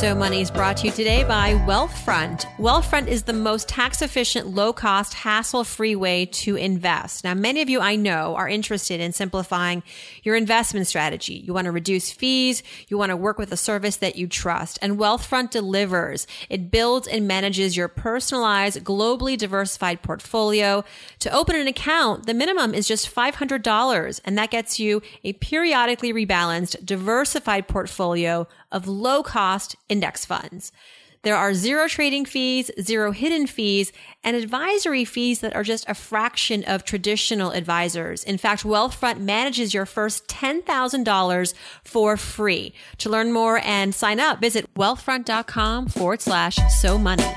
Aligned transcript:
So 0.00 0.14
Money 0.14 0.40
is 0.40 0.50
brought 0.50 0.78
to 0.78 0.86
you 0.86 0.92
today 0.92 1.24
by 1.24 1.52
Wealthfront. 1.66 2.46
Wealthfront 2.56 3.08
is 3.08 3.24
the 3.24 3.34
most 3.34 3.68
tax 3.68 4.00
efficient, 4.00 4.46
low 4.46 4.72
cost, 4.72 5.12
hassle 5.12 5.62
free 5.62 5.94
way 5.94 6.24
to 6.24 6.56
invest. 6.56 7.22
Now, 7.22 7.34
many 7.34 7.60
of 7.60 7.68
you 7.68 7.80
I 7.80 7.96
know 7.96 8.34
are 8.34 8.48
interested 8.48 8.98
in 8.98 9.12
simplifying 9.12 9.82
your 10.22 10.36
investment 10.36 10.86
strategy. 10.86 11.34
You 11.34 11.52
want 11.52 11.66
to 11.66 11.70
reduce 11.70 12.10
fees. 12.10 12.62
You 12.88 12.96
want 12.96 13.10
to 13.10 13.16
work 13.16 13.36
with 13.36 13.52
a 13.52 13.58
service 13.58 13.96
that 13.96 14.16
you 14.16 14.26
trust 14.26 14.78
and 14.80 14.98
Wealthfront 14.98 15.50
delivers. 15.50 16.26
It 16.48 16.70
builds 16.70 17.06
and 17.06 17.28
manages 17.28 17.76
your 17.76 17.88
personalized, 17.88 18.82
globally 18.82 19.36
diversified 19.36 20.00
portfolio. 20.00 20.82
To 21.18 21.30
open 21.30 21.56
an 21.56 21.68
account, 21.68 22.24
the 22.24 22.32
minimum 22.32 22.72
is 22.72 22.88
just 22.88 23.14
$500 23.14 24.20
and 24.24 24.38
that 24.38 24.50
gets 24.50 24.80
you 24.80 25.02
a 25.24 25.34
periodically 25.34 26.14
rebalanced, 26.14 26.86
diversified 26.86 27.68
portfolio 27.68 28.48
of 28.72 28.88
low 28.88 29.22
cost 29.22 29.76
index 29.88 30.24
funds. 30.24 30.72
There 31.22 31.36
are 31.36 31.52
zero 31.52 31.86
trading 31.86 32.24
fees, 32.24 32.70
zero 32.80 33.12
hidden 33.12 33.46
fees, 33.46 33.92
and 34.24 34.34
advisory 34.34 35.04
fees 35.04 35.40
that 35.40 35.54
are 35.54 35.62
just 35.62 35.86
a 35.86 35.94
fraction 35.94 36.64
of 36.64 36.84
traditional 36.84 37.50
advisors. 37.50 38.24
In 38.24 38.38
fact, 38.38 38.62
Wealthfront 38.62 39.20
manages 39.20 39.74
your 39.74 39.84
first 39.84 40.28
$10,000 40.28 41.54
for 41.84 42.16
free. 42.16 42.72
To 42.98 43.10
learn 43.10 43.32
more 43.32 43.60
and 43.64 43.94
sign 43.94 44.18
up, 44.18 44.40
visit 44.40 44.72
wealthfront.com 44.74 45.88
forward 45.88 46.22
slash 46.22 46.56
so 46.80 46.96
money. 46.96 47.30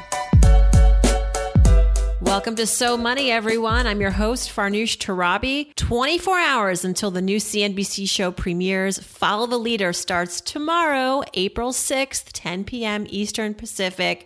Welcome 2.34 2.56
to 2.56 2.66
So 2.66 2.98
Money, 2.98 3.30
everyone. 3.30 3.86
I'm 3.86 4.02
your 4.02 4.10
host, 4.10 4.50
Farnoosh 4.50 4.98
Torabi. 4.98 5.76
24 5.76 6.40
hours 6.40 6.84
until 6.84 7.12
the 7.12 7.22
new 7.22 7.38
CNBC 7.38 8.10
show 8.10 8.32
premieres. 8.32 8.98
Follow 8.98 9.46
the 9.46 9.60
Leader 9.60 9.94
starts 9.94 10.42
tomorrow, 10.42 11.22
April 11.36 11.72
6th, 11.72 12.32
10 12.34 12.64
p.m. 12.64 13.06
Eastern 13.08 13.54
Pacific. 13.54 14.26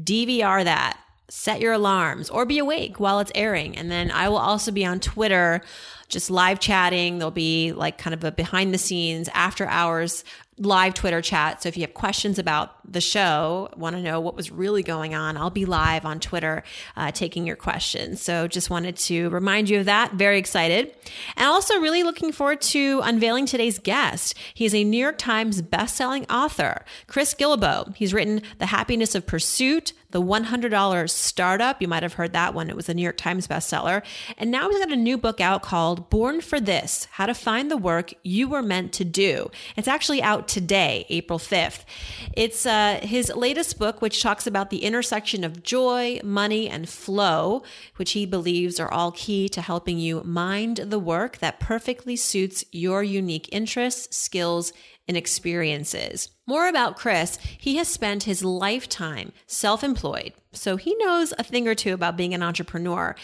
DVR 0.00 0.62
that. 0.62 1.00
Set 1.30 1.60
your 1.60 1.72
alarms 1.72 2.30
or 2.30 2.46
be 2.46 2.58
awake 2.58 3.00
while 3.00 3.18
it's 3.18 3.32
airing. 3.34 3.76
And 3.76 3.90
then 3.90 4.12
I 4.12 4.28
will 4.28 4.38
also 4.38 4.70
be 4.70 4.86
on 4.86 5.00
Twitter 5.00 5.60
just 6.08 6.30
live 6.30 6.60
chatting. 6.60 7.18
There'll 7.18 7.32
be 7.32 7.72
like 7.72 7.98
kind 7.98 8.14
of 8.14 8.22
a 8.22 8.30
behind 8.30 8.72
the 8.72 8.78
scenes 8.78 9.28
after 9.34 9.66
hours 9.66 10.22
live 10.58 10.94
Twitter 10.94 11.22
chat. 11.22 11.62
So 11.62 11.68
if 11.68 11.76
you 11.76 11.82
have 11.82 11.94
questions 11.94 12.38
about 12.38 12.74
the 12.90 13.00
show, 13.00 13.68
want 13.76 13.96
to 13.96 14.02
know 14.02 14.20
what 14.20 14.34
was 14.34 14.50
really 14.50 14.82
going 14.82 15.14
on, 15.14 15.36
I'll 15.36 15.50
be 15.50 15.64
live 15.64 16.04
on 16.04 16.20
Twitter 16.20 16.62
uh, 16.96 17.10
taking 17.10 17.46
your 17.46 17.56
questions. 17.56 18.20
So 18.20 18.48
just 18.48 18.70
wanted 18.70 18.96
to 18.96 19.28
remind 19.30 19.68
you 19.68 19.80
of 19.80 19.86
that. 19.86 20.14
Very 20.14 20.38
excited. 20.38 20.94
And 21.36 21.46
also 21.46 21.78
really 21.80 22.02
looking 22.02 22.32
forward 22.32 22.60
to 22.62 23.00
unveiling 23.04 23.46
today's 23.46 23.78
guest. 23.78 24.34
He's 24.54 24.74
a 24.74 24.84
New 24.84 24.98
York 24.98 25.18
Times 25.18 25.62
bestselling 25.62 26.24
author, 26.30 26.84
Chris 27.06 27.34
Guillebeau. 27.34 27.94
He's 27.94 28.14
written 28.14 28.42
The 28.58 28.66
Happiness 28.66 29.14
of 29.14 29.26
Pursuit, 29.26 29.92
the 30.10 30.22
$100 30.22 31.10
Startup. 31.10 31.80
You 31.80 31.88
might 31.88 32.02
have 32.02 32.14
heard 32.14 32.32
that 32.32 32.54
one. 32.54 32.70
It 32.70 32.76
was 32.76 32.88
a 32.88 32.94
New 32.94 33.02
York 33.02 33.18
Times 33.18 33.46
bestseller. 33.46 34.02
And 34.38 34.50
now 34.50 34.70
he's 34.70 34.78
got 34.78 34.92
a 34.92 34.96
new 34.96 35.18
book 35.18 35.40
out 35.40 35.62
called 35.62 36.08
Born 36.08 36.40
for 36.40 36.60
This 36.60 37.06
How 37.12 37.26
to 37.26 37.34
Find 37.34 37.70
the 37.70 37.76
Work 37.76 38.14
You 38.22 38.48
Were 38.48 38.62
Meant 38.62 38.92
to 38.94 39.04
Do. 39.04 39.50
It's 39.76 39.88
actually 39.88 40.22
out 40.22 40.47
today, 40.48 41.06
April 41.08 41.38
5th. 41.38 41.84
It's 42.32 42.66
uh, 42.66 42.98
his 43.02 43.30
latest 43.34 43.78
book, 43.78 44.02
which 44.02 44.22
talks 44.22 44.46
about 44.46 44.70
the 44.70 44.82
intersection 44.82 45.44
of 45.44 45.62
joy, 45.62 46.20
money, 46.24 46.68
and 46.68 46.88
flow, 46.88 47.62
which 47.96 48.12
he 48.12 48.26
believes 48.26 48.80
are 48.80 48.90
all 48.90 49.12
key 49.12 49.48
to 49.50 49.60
helping 49.60 49.98
you 49.98 50.22
mind 50.24 50.78
the 50.78 50.98
work 50.98 51.38
that 51.38 51.60
perfectly 51.60 52.16
suits 52.16 52.64
your 52.72 53.02
unique 53.02 53.48
interests, 53.52 54.16
skills, 54.16 54.72
and 55.08 55.16
experiences. 55.16 56.28
More 56.46 56.68
about 56.68 56.96
Chris, 56.96 57.38
he 57.58 57.76
has 57.76 57.88
spent 57.88 58.24
his 58.24 58.44
lifetime 58.44 59.32
self 59.46 59.82
employed, 59.82 60.34
so 60.52 60.76
he 60.76 60.94
knows 60.96 61.32
a 61.38 61.42
thing 61.42 61.66
or 61.66 61.74
two 61.74 61.94
about 61.94 62.16
being 62.16 62.34
an 62.34 62.42
entrepreneur. 62.42 63.16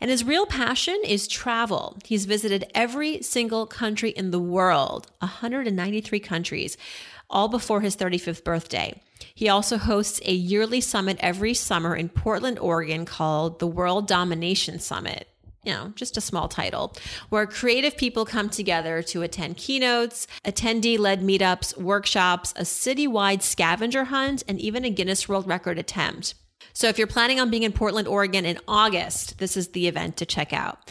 And 0.00 0.10
his 0.10 0.24
real 0.24 0.46
passion 0.46 1.00
is 1.04 1.28
travel. 1.28 1.98
He's 2.04 2.24
visited 2.24 2.70
every 2.74 3.22
single 3.22 3.66
country 3.66 4.10
in 4.10 4.30
the 4.30 4.40
world, 4.40 5.10
193 5.18 6.20
countries, 6.20 6.76
all 7.28 7.48
before 7.48 7.80
his 7.80 7.96
35th 7.96 8.44
birthday. 8.44 9.00
He 9.34 9.48
also 9.48 9.78
hosts 9.78 10.20
a 10.24 10.32
yearly 10.32 10.80
summit 10.80 11.16
every 11.20 11.54
summer 11.54 11.96
in 11.96 12.08
Portland, 12.08 12.58
Oregon 12.58 13.04
called 13.04 13.58
the 13.58 13.66
World 13.66 14.06
Domination 14.06 14.78
Summit 14.78 15.28
you 15.64 15.72
know, 15.72 15.92
just 15.94 16.16
a 16.16 16.20
small 16.20 16.48
title, 16.48 16.94
where 17.28 17.46
creative 17.46 17.96
people 17.96 18.24
come 18.24 18.50
together 18.50 19.02
to 19.02 19.22
attend 19.22 19.56
keynotes, 19.56 20.26
attendee 20.44 20.98
led 20.98 21.20
meetups, 21.20 21.76
workshops, 21.76 22.52
a 22.56 22.62
citywide 22.62 23.42
scavenger 23.42 24.04
hunt, 24.04 24.42
and 24.48 24.60
even 24.60 24.84
a 24.84 24.90
Guinness 24.90 25.28
World 25.28 25.46
Record 25.46 25.78
attempt. 25.78 26.34
So 26.72 26.88
if 26.88 26.98
you're 26.98 27.06
planning 27.06 27.38
on 27.38 27.50
being 27.50 27.62
in 27.64 27.72
Portland, 27.72 28.08
Oregon 28.08 28.46
in 28.46 28.58
August, 28.66 29.38
this 29.38 29.56
is 29.56 29.68
the 29.68 29.88
event 29.88 30.16
to 30.18 30.26
check 30.26 30.52
out. 30.52 30.90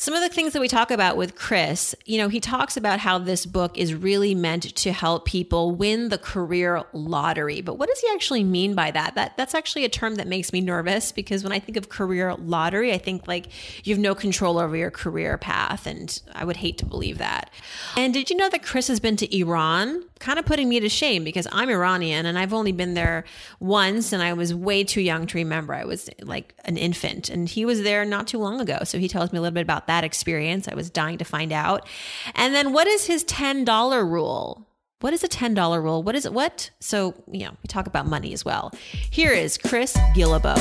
Some 0.00 0.14
of 0.14 0.20
the 0.20 0.28
things 0.28 0.52
that 0.52 0.60
we 0.60 0.68
talk 0.68 0.92
about 0.92 1.16
with 1.16 1.34
Chris, 1.34 1.92
you 2.06 2.18
know, 2.18 2.28
he 2.28 2.38
talks 2.38 2.76
about 2.76 3.00
how 3.00 3.18
this 3.18 3.44
book 3.44 3.76
is 3.76 3.96
really 3.96 4.32
meant 4.32 4.62
to 4.76 4.92
help 4.92 5.24
people 5.24 5.72
win 5.72 6.08
the 6.08 6.18
career 6.18 6.84
lottery. 6.92 7.62
But 7.62 7.78
what 7.78 7.88
does 7.88 7.98
he 7.98 8.08
actually 8.14 8.44
mean 8.44 8.76
by 8.76 8.92
that? 8.92 9.16
That 9.16 9.36
that's 9.36 9.56
actually 9.56 9.84
a 9.84 9.88
term 9.88 10.14
that 10.14 10.28
makes 10.28 10.52
me 10.52 10.60
nervous 10.60 11.10
because 11.10 11.42
when 11.42 11.50
I 11.50 11.58
think 11.58 11.76
of 11.76 11.88
career 11.88 12.36
lottery, 12.36 12.92
I 12.92 12.98
think 12.98 13.26
like 13.26 13.48
you 13.84 13.92
have 13.92 14.00
no 14.00 14.14
control 14.14 14.60
over 14.60 14.76
your 14.76 14.92
career 14.92 15.36
path 15.36 15.84
and 15.84 16.22
I 16.32 16.44
would 16.44 16.58
hate 16.58 16.78
to 16.78 16.86
believe 16.86 17.18
that. 17.18 17.50
And 17.96 18.14
did 18.14 18.30
you 18.30 18.36
know 18.36 18.48
that 18.50 18.62
Chris 18.62 18.86
has 18.86 19.00
been 19.00 19.16
to 19.16 19.36
Iran? 19.36 20.04
Kind 20.20 20.38
of 20.38 20.46
putting 20.46 20.68
me 20.68 20.78
to 20.78 20.88
shame 20.88 21.24
because 21.24 21.48
I'm 21.50 21.70
Iranian 21.70 22.24
and 22.24 22.38
I've 22.38 22.52
only 22.52 22.72
been 22.72 22.94
there 22.94 23.24
once 23.58 24.12
and 24.12 24.22
I 24.22 24.32
was 24.32 24.54
way 24.54 24.84
too 24.84 25.00
young 25.00 25.26
to 25.26 25.38
remember. 25.38 25.74
I 25.74 25.84
was 25.84 26.08
like 26.22 26.54
an 26.66 26.76
infant 26.76 27.30
and 27.30 27.48
he 27.48 27.64
was 27.64 27.82
there 27.82 28.04
not 28.04 28.28
too 28.28 28.38
long 28.38 28.60
ago. 28.60 28.78
So 28.84 28.98
he 28.98 29.08
tells 29.08 29.32
me 29.32 29.38
a 29.38 29.42
little 29.42 29.54
bit 29.54 29.62
about 29.62 29.87
that 29.88 30.04
experience. 30.04 30.68
I 30.68 30.74
was 30.74 30.88
dying 30.88 31.18
to 31.18 31.24
find 31.24 31.52
out. 31.52 31.86
And 32.34 32.54
then 32.54 32.72
what 32.72 32.86
is 32.86 33.06
his 33.06 33.24
$10 33.24 34.08
rule? 34.08 34.64
What 35.00 35.12
is 35.12 35.22
a 35.22 35.28
$10 35.28 35.82
rule? 35.82 36.02
What 36.02 36.14
is 36.14 36.24
it? 36.24 36.32
What? 36.32 36.70
So, 36.80 37.14
you 37.30 37.44
know, 37.44 37.50
we 37.62 37.66
talk 37.66 37.86
about 37.86 38.06
money 38.06 38.32
as 38.32 38.44
well. 38.44 38.72
Here 39.10 39.32
is 39.32 39.58
Chris 39.58 39.96
Guillebeau. 40.14 40.56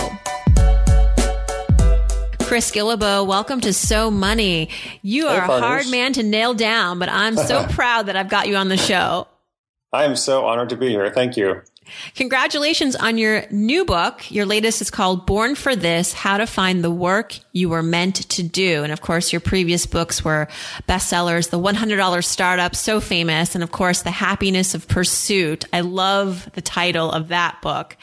Chris 2.42 2.72
Guillebeau, 2.72 3.28
welcome 3.28 3.60
to 3.62 3.74
So 3.74 4.10
Money. 4.10 4.70
You 5.02 5.28
are 5.28 5.42
hey, 5.42 5.58
a 5.58 5.60
hard 5.60 5.90
man 5.90 6.14
to 6.14 6.24
nail 6.24 6.54
down, 6.54 6.98
but 6.98 7.10
I'm 7.10 7.36
so 7.36 7.66
proud 7.72 8.06
that 8.06 8.16
I've 8.16 8.30
got 8.30 8.48
you 8.48 8.56
on 8.56 8.70
the 8.70 8.78
show. 8.78 9.28
I 9.94 10.04
am 10.04 10.16
so 10.16 10.46
honored 10.46 10.70
to 10.70 10.78
be 10.78 10.90
here. 10.90 11.10
Thank 11.10 11.38
you. 11.38 11.62
Congratulations 12.16 12.96
on 12.96 13.18
your 13.18 13.46
new 13.50 13.86
book. 13.86 14.30
Your 14.30 14.46
latest 14.46 14.82
is 14.82 14.92
called 14.92 15.26
Born 15.26 15.56
for 15.56 15.76
This 15.76 16.12
How 16.12 16.38
to 16.38 16.46
Find 16.46 16.84
the 16.84 16.92
Work 16.92 17.40
You 17.54 17.70
Were 17.70 17.84
Meant 17.84 18.16
to 18.30 18.44
Do. 18.44 18.84
And 18.84 18.92
of 18.92 19.00
course, 19.00 19.32
your 19.32 19.40
previous 19.40 19.86
books 19.86 20.26
were 20.26 20.50
bestsellers 20.90 21.50
The 21.50 21.60
$100 21.60 22.24
Startup, 22.26 22.76
so 22.76 23.00
famous. 23.00 23.56
And 23.56 23.64
of 23.64 23.72
course, 23.72 24.02
The 24.02 24.12
Happiness 24.12 24.76
of 24.76 24.90
Pursuit. 24.90 25.64
I 25.72 25.80
love 25.80 26.50
the 26.54 26.62
title 26.62 27.10
of 27.10 27.30
that 27.30 27.62
book. 27.62 27.96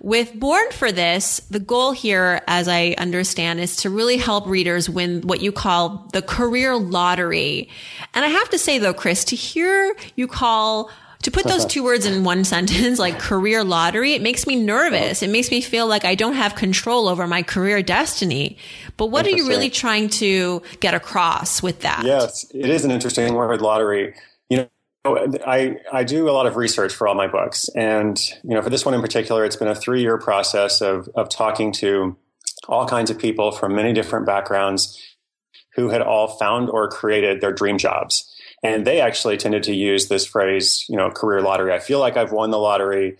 With 0.00 0.38
Born 0.38 0.70
for 0.72 0.92
This, 0.92 1.38
the 1.48 1.60
goal 1.60 1.92
here, 1.92 2.42
as 2.46 2.68
I 2.68 2.94
understand, 2.98 3.60
is 3.60 3.76
to 3.76 3.90
really 3.90 4.18
help 4.18 4.46
readers 4.46 4.90
win 4.90 5.22
what 5.22 5.40
you 5.40 5.50
call 5.50 6.10
the 6.12 6.20
career 6.20 6.76
lottery. 6.76 7.70
And 8.12 8.24
I 8.24 8.28
have 8.28 8.50
to 8.50 8.58
say 8.58 8.78
though, 8.78 8.92
Chris, 8.92 9.24
to 9.26 9.36
hear 9.36 9.96
you 10.16 10.26
call 10.26 10.90
to 11.24 11.30
put 11.30 11.44
those 11.44 11.64
two 11.64 11.82
words 11.82 12.04
in 12.04 12.22
one 12.22 12.44
sentence, 12.54 12.98
like 12.98 13.18
career 13.18 13.64
lottery, 13.64 14.12
it 14.12 14.20
makes 14.20 14.46
me 14.46 14.56
nervous. 14.56 15.22
It 15.22 15.30
makes 15.30 15.50
me 15.50 15.62
feel 15.62 15.86
like 15.86 16.04
I 16.04 16.14
don't 16.14 16.34
have 16.34 16.54
control 16.54 17.08
over 17.08 17.26
my 17.26 17.42
career 17.42 17.82
destiny. 17.82 18.58
But 18.98 19.06
what 19.06 19.26
are 19.26 19.30
you 19.30 19.48
really 19.48 19.70
trying 19.70 20.10
to 20.10 20.62
get 20.80 20.92
across 20.92 21.62
with 21.62 21.80
that? 21.80 22.04
Yes, 22.04 22.44
it 22.54 22.68
is 22.68 22.84
an 22.84 22.90
interesting 22.90 23.32
word, 23.32 23.62
lottery. 23.62 24.14
You 24.50 24.68
know, 25.04 25.38
I, 25.46 25.78
I 25.90 26.04
do 26.04 26.28
a 26.28 26.32
lot 26.32 26.46
of 26.46 26.56
research 26.56 26.92
for 26.92 27.08
all 27.08 27.14
my 27.14 27.26
books. 27.26 27.70
And, 27.74 28.20
you 28.42 28.54
know, 28.54 28.60
for 28.60 28.70
this 28.70 28.84
one 28.84 28.94
in 28.94 29.00
particular, 29.00 29.46
it's 29.46 29.56
been 29.56 29.68
a 29.68 29.74
three 29.74 30.02
year 30.02 30.18
process 30.18 30.82
of, 30.82 31.08
of 31.14 31.30
talking 31.30 31.72
to 31.72 32.16
all 32.68 32.86
kinds 32.86 33.10
of 33.10 33.18
people 33.18 33.50
from 33.50 33.74
many 33.74 33.94
different 33.94 34.26
backgrounds 34.26 35.00
who 35.74 35.88
had 35.88 36.02
all 36.02 36.28
found 36.28 36.68
or 36.68 36.88
created 36.88 37.40
their 37.40 37.52
dream 37.52 37.78
jobs. 37.78 38.30
And 38.64 38.86
they 38.86 39.00
actually 39.00 39.36
tended 39.36 39.62
to 39.64 39.74
use 39.74 40.08
this 40.08 40.24
phrase, 40.24 40.86
you 40.88 40.96
know, 40.96 41.10
career 41.10 41.42
lottery. 41.42 41.72
I 41.72 41.78
feel 41.78 42.00
like 42.00 42.16
I've 42.16 42.32
won 42.32 42.50
the 42.50 42.58
lottery. 42.58 43.18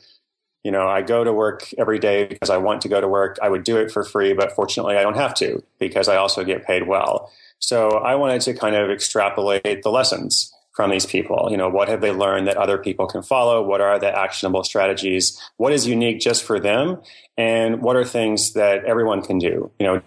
You 0.65 0.73
know, 0.73 0.89
I 0.89 1.03
go 1.03 1.23
to 1.23 1.33
work 1.33 1.69
every 1.77 1.99
day 1.99 2.25
because 2.25 2.49
I 2.49 2.57
want 2.57 2.81
to 2.83 2.89
go 2.89 2.99
to 2.99 3.07
work. 3.07 3.39
I 3.43 3.51
would 3.51 3.63
do 3.63 3.77
it 3.77 3.93
for 3.93 4.03
free, 4.03 4.33
but 4.33 4.53
fortunately 4.53 4.97
I 4.97 5.03
don't 5.03 5.19
have 5.19 5.35
to 5.35 5.63
because 5.79 6.09
I 6.09 6.17
also 6.17 6.43
get 6.43 6.67
paid 6.67 6.89
well. 6.89 7.31
So 7.59 7.91
I 7.91 8.15
wanted 8.15 8.41
to 8.43 8.55
kind 8.55 8.75
of 8.75 8.91
extrapolate 8.91 9.83
the 9.83 9.91
lessons 9.91 10.51
from 10.75 10.91
these 10.91 11.05
people. 11.07 11.49
You 11.51 11.59
know, 11.59 11.69
what 11.69 11.89
have 11.89 12.01
they 12.01 12.11
learned 12.11 12.49
that 12.49 12.57
other 12.57 12.79
people 12.79 13.07
can 13.07 13.23
follow? 13.23 13.63
What 13.63 13.83
are 13.83 13.99
the 13.99 14.17
actionable 14.17 14.65
strategies? 14.65 15.39
What 15.59 15.75
is 15.75 15.87
unique 15.87 16.21
just 16.21 16.43
for 16.43 16.59
them? 16.59 17.03
And 17.37 17.83
what 17.83 17.97
are 17.97 18.05
things 18.05 18.55
that 18.55 18.85
everyone 18.85 19.23
can 19.23 19.39
do? 19.39 19.71
You 19.79 19.87
know, 19.87 20.03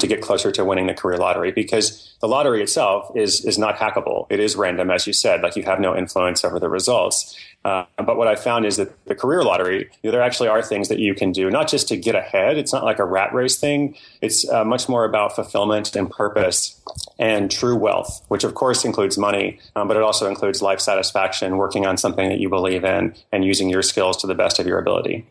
to 0.00 0.06
get 0.06 0.20
closer 0.20 0.50
to 0.52 0.64
winning 0.64 0.86
the 0.86 0.94
career 0.94 1.18
lottery 1.18 1.52
because 1.52 2.16
the 2.20 2.28
lottery 2.28 2.62
itself 2.62 3.10
is 3.16 3.44
is 3.44 3.58
not 3.58 3.76
hackable. 3.76 4.26
It 4.30 4.40
is 4.40 4.56
random, 4.56 4.90
as 4.90 5.06
you 5.06 5.12
said. 5.12 5.42
Like 5.42 5.56
you 5.56 5.62
have 5.64 5.80
no 5.80 5.96
influence 5.96 6.44
over 6.44 6.58
the 6.58 6.68
results. 6.68 7.36
Uh, 7.64 7.84
but 7.96 8.16
what 8.16 8.28
I 8.28 8.36
found 8.36 8.64
is 8.66 8.76
that 8.76 9.04
the 9.06 9.14
career 9.14 9.42
lottery, 9.42 9.90
you 10.02 10.08
know, 10.08 10.12
there 10.12 10.22
actually 10.22 10.48
are 10.48 10.62
things 10.62 10.88
that 10.88 11.00
you 11.00 11.14
can 11.14 11.32
do, 11.32 11.50
not 11.50 11.68
just 11.68 11.88
to 11.88 11.96
get 11.96 12.14
ahead. 12.14 12.56
It's 12.56 12.72
not 12.72 12.84
like 12.84 12.98
a 12.98 13.04
rat 13.04 13.34
race 13.34 13.58
thing. 13.58 13.96
It's 14.22 14.48
uh, 14.48 14.64
much 14.64 14.88
more 14.88 15.04
about 15.04 15.34
fulfillment 15.34 15.94
and 15.96 16.08
purpose 16.08 16.80
and 17.18 17.50
true 17.50 17.76
wealth, 17.76 18.24
which 18.28 18.44
of 18.44 18.54
course 18.54 18.84
includes 18.84 19.18
money, 19.18 19.58
um, 19.74 19.88
but 19.88 19.96
it 19.96 20.02
also 20.02 20.28
includes 20.28 20.62
life 20.62 20.80
satisfaction, 20.80 21.56
working 21.56 21.84
on 21.84 21.96
something 21.96 22.28
that 22.28 22.38
you 22.38 22.48
believe 22.48 22.84
in, 22.84 23.14
and 23.32 23.44
using 23.44 23.68
your 23.68 23.82
skills 23.82 24.16
to 24.18 24.26
the 24.26 24.34
best 24.34 24.58
of 24.58 24.66
your 24.66 24.78
ability. 24.78 25.26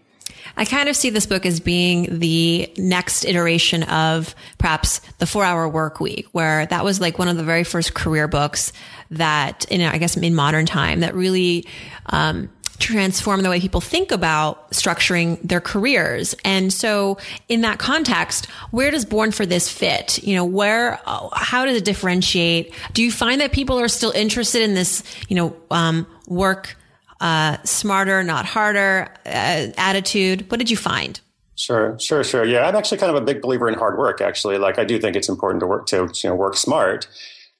I 0.55 0.65
kind 0.65 0.89
of 0.89 0.95
see 0.95 1.09
this 1.09 1.25
book 1.25 1.45
as 1.45 1.59
being 1.59 2.19
the 2.19 2.71
next 2.77 3.25
iteration 3.25 3.83
of 3.83 4.35
perhaps 4.57 4.99
the 5.19 5.25
four 5.25 5.43
hour 5.43 5.67
work 5.67 5.99
week, 5.99 6.27
where 6.31 6.65
that 6.65 6.83
was 6.83 6.99
like 6.99 7.19
one 7.19 7.27
of 7.27 7.37
the 7.37 7.43
very 7.43 7.63
first 7.63 7.93
career 7.93 8.27
books 8.27 8.73
that, 9.11 9.65
in, 9.69 9.81
I 9.81 9.97
guess, 9.97 10.17
in 10.17 10.35
modern 10.35 10.65
time 10.65 11.01
that 11.01 11.15
really, 11.15 11.65
um, 12.07 12.49
transform 12.79 13.41
the 13.41 13.49
way 13.49 13.59
people 13.59 13.81
think 13.81 14.11
about 14.11 14.69
structuring 14.71 15.39
their 15.41 15.59
careers. 15.59 16.35
And 16.45 16.71
so 16.71 17.17
in 17.49 17.61
that 17.61 17.79
context, 17.79 18.45
where 18.71 18.91
does 18.91 19.03
Born 19.03 19.31
for 19.31 19.47
This 19.47 19.67
fit? 19.67 20.23
You 20.23 20.35
know, 20.35 20.45
where, 20.45 20.99
how 21.33 21.65
does 21.65 21.75
it 21.75 21.85
differentiate? 21.85 22.73
Do 22.93 23.03
you 23.03 23.11
find 23.11 23.41
that 23.41 23.51
people 23.51 23.79
are 23.79 23.87
still 23.87 24.11
interested 24.11 24.61
in 24.61 24.75
this, 24.75 25.03
you 25.27 25.35
know, 25.35 25.55
um, 25.71 26.05
work 26.27 26.77
uh, 27.19 27.57
smarter, 27.63 28.23
not 28.23 28.45
harder 28.45 29.07
uh, 29.25 29.67
attitude. 29.77 30.49
What 30.51 30.57
did 30.57 30.69
you 30.69 30.77
find? 30.77 31.19
Sure, 31.55 31.97
sure, 31.99 32.23
sure. 32.23 32.45
Yeah, 32.45 32.67
I'm 32.67 32.75
actually 32.75 32.99
kind 32.99 33.09
of 33.09 33.21
a 33.21 33.25
big 33.25 33.41
believer 33.41 33.67
in 33.67 33.73
hard 33.73 33.97
work. 33.97 34.21
Actually, 34.21 34.59
like 34.59 34.77
I 34.77 34.85
do 34.85 34.99
think 34.99 35.15
it's 35.15 35.27
important 35.27 35.59
to 35.61 35.67
work 35.67 35.87
to 35.87 36.09
you 36.23 36.29
know 36.29 36.35
work 36.35 36.55
smart. 36.55 37.07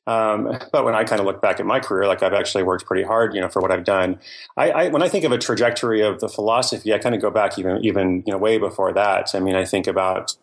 Um, 0.06 0.58
but 0.72 0.86
when 0.86 0.96
I 0.96 1.04
kind 1.04 1.20
of 1.20 1.26
look 1.26 1.42
back 1.42 1.60
at 1.60 1.66
my 1.66 1.82
career, 1.82 2.08
like 2.08 2.24
I've 2.24 2.34
actually 2.34 2.64
worked 2.64 2.86
pretty 2.86 3.04
hard, 3.04 3.36
you 3.36 3.42
know, 3.42 3.50
for 3.50 3.62
what 3.62 3.72
I've 3.72 3.84
done. 3.84 4.20
I, 4.56 4.72
I, 4.72 4.88
when 4.88 5.04
I 5.04 5.10
think 5.10 5.26
of 5.26 5.34
a 5.34 5.38
trajectory 5.38 6.02
of 6.02 6.22
the 6.22 6.30
philosophy, 6.30 6.94
I 6.94 6.98
kind 6.98 7.14
of 7.14 7.22
go 7.22 7.30
back 7.30 7.60
even 7.60 7.84
even 7.84 8.24
you 8.26 8.32
know 8.32 8.38
way 8.38 8.58
before 8.58 8.94
that. 8.94 9.32
I 9.34 9.40
mean, 9.40 9.56
I 9.56 9.66
think 9.66 9.86
about 9.86 10.36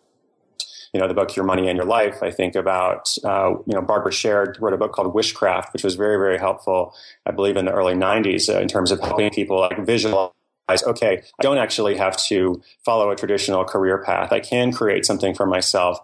you 0.95 1.01
know, 1.01 1.09
the 1.09 1.13
book 1.13 1.35
Your 1.35 1.43
Money 1.43 1.67
and 1.67 1.75
Your 1.75 1.85
Life, 1.85 2.23
I 2.23 2.31
think 2.31 2.55
about, 2.55 3.13
uh, 3.25 3.49
you 3.65 3.73
know, 3.75 3.81
Barbara 3.81 4.13
Sher 4.13 4.55
wrote 4.61 4.71
a 4.71 4.77
book 4.77 4.93
called 4.93 5.13
Wishcraft, 5.13 5.73
which 5.73 5.83
was 5.83 5.95
very, 5.95 6.15
very 6.15 6.37
helpful, 6.37 6.95
I 7.25 7.31
believe, 7.31 7.57
in 7.57 7.65
the 7.65 7.73
early 7.73 7.95
90s 7.95 8.47
uh, 8.47 8.61
in 8.61 8.69
terms 8.69 8.91
of 8.91 9.01
helping 9.01 9.29
people 9.29 9.59
like 9.59 9.85
visualize 9.85 10.31
okay, 10.69 11.21
I 11.37 11.43
don't 11.43 11.57
actually 11.57 11.97
have 11.97 12.15
to 12.27 12.61
follow 12.85 13.11
a 13.11 13.15
traditional 13.17 13.65
career 13.65 14.01
path. 14.01 14.31
I 14.31 14.39
can 14.39 14.71
create 14.71 15.05
something 15.05 15.35
for 15.35 15.45
myself. 15.45 15.99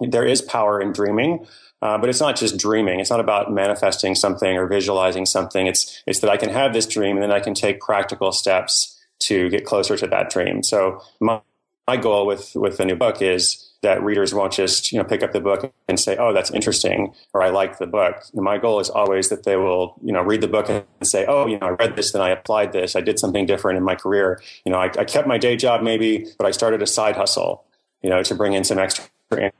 There 0.00 0.24
is 0.24 0.40
power 0.40 0.80
in 0.80 0.92
dreaming. 0.92 1.46
Uh, 1.82 1.98
but 1.98 2.08
it's 2.08 2.20
not 2.20 2.34
just 2.34 2.56
dreaming. 2.56 2.98
It's 2.98 3.10
not 3.10 3.20
about 3.20 3.52
manifesting 3.52 4.14
something 4.14 4.56
or 4.56 4.66
visualizing 4.66 5.26
something. 5.26 5.66
It's 5.66 6.02
it's 6.06 6.20
that 6.20 6.30
I 6.30 6.38
can 6.38 6.48
have 6.48 6.72
this 6.72 6.86
dream 6.86 7.16
and 7.16 7.22
then 7.22 7.30
I 7.30 7.40
can 7.40 7.52
take 7.52 7.78
practical 7.78 8.32
steps 8.32 8.98
to 9.24 9.50
get 9.50 9.66
closer 9.66 9.98
to 9.98 10.06
that 10.06 10.30
dream. 10.30 10.62
So 10.62 11.02
my, 11.20 11.42
my 11.86 11.98
goal 11.98 12.24
with 12.26 12.52
with 12.54 12.78
the 12.78 12.86
new 12.86 12.96
book 12.96 13.20
is 13.20 13.73
that 13.84 14.02
readers 14.02 14.34
won't 14.34 14.52
just 14.52 14.90
you 14.90 14.98
know 14.98 15.04
pick 15.04 15.22
up 15.22 15.32
the 15.32 15.40
book 15.40 15.72
and 15.88 15.98
say, 16.00 16.16
"Oh, 16.16 16.32
that's 16.32 16.50
interesting," 16.50 17.14
or 17.32 17.42
"I 17.42 17.50
like 17.50 17.78
the 17.78 17.86
book." 17.86 18.16
My 18.34 18.58
goal 18.58 18.80
is 18.80 18.90
always 18.90 19.28
that 19.28 19.44
they 19.44 19.56
will 19.56 19.94
you 20.02 20.12
know 20.12 20.22
read 20.22 20.40
the 20.40 20.48
book 20.48 20.68
and 20.68 20.84
say, 21.02 21.24
"Oh, 21.26 21.46
you 21.46 21.58
know, 21.58 21.68
I 21.68 21.70
read 21.70 21.96
this, 21.96 22.12
then 22.12 22.22
I 22.22 22.30
applied 22.30 22.72
this, 22.72 22.96
I 22.96 23.00
did 23.00 23.18
something 23.18 23.46
different 23.46 23.78
in 23.78 23.84
my 23.84 23.94
career. 23.94 24.42
You 24.64 24.72
know, 24.72 24.78
I, 24.78 24.86
I 24.98 25.04
kept 25.04 25.28
my 25.28 25.38
day 25.38 25.56
job 25.56 25.82
maybe, 25.82 26.26
but 26.38 26.46
I 26.46 26.50
started 26.50 26.82
a 26.82 26.86
side 26.86 27.16
hustle, 27.16 27.64
you 28.02 28.10
know, 28.10 28.22
to 28.22 28.34
bring 28.34 28.54
in 28.54 28.64
some 28.64 28.78
extra 28.78 29.04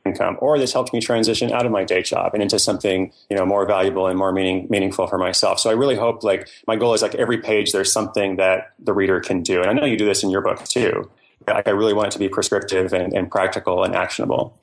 income, 0.04 0.36
or 0.40 0.58
this 0.58 0.72
helped 0.72 0.92
me 0.92 1.00
transition 1.00 1.52
out 1.52 1.66
of 1.66 1.72
my 1.72 1.84
day 1.84 2.02
job 2.02 2.34
and 2.34 2.42
into 2.42 2.58
something 2.58 3.12
you 3.30 3.36
know 3.36 3.46
more 3.46 3.66
valuable 3.66 4.06
and 4.06 4.18
more 4.18 4.32
meaning 4.32 4.66
meaningful 4.70 5.06
for 5.06 5.18
myself. 5.18 5.60
So 5.60 5.70
I 5.70 5.74
really 5.74 5.96
hope 5.96 6.24
like 6.24 6.48
my 6.66 6.76
goal 6.76 6.94
is 6.94 7.02
like 7.02 7.14
every 7.14 7.38
page 7.38 7.72
there's 7.72 7.92
something 7.92 8.36
that 8.36 8.72
the 8.78 8.92
reader 8.92 9.20
can 9.20 9.42
do, 9.42 9.60
and 9.60 9.70
I 9.70 9.72
know 9.72 9.84
you 9.84 9.96
do 9.96 10.06
this 10.06 10.22
in 10.22 10.30
your 10.30 10.42
book 10.42 10.64
too 10.64 11.10
I 11.48 11.70
really 11.70 11.92
want 11.92 12.08
it 12.08 12.10
to 12.12 12.18
be 12.18 12.28
prescriptive 12.28 12.92
and, 12.92 13.12
and 13.12 13.30
practical 13.30 13.84
and 13.84 13.94
actionable. 13.94 14.58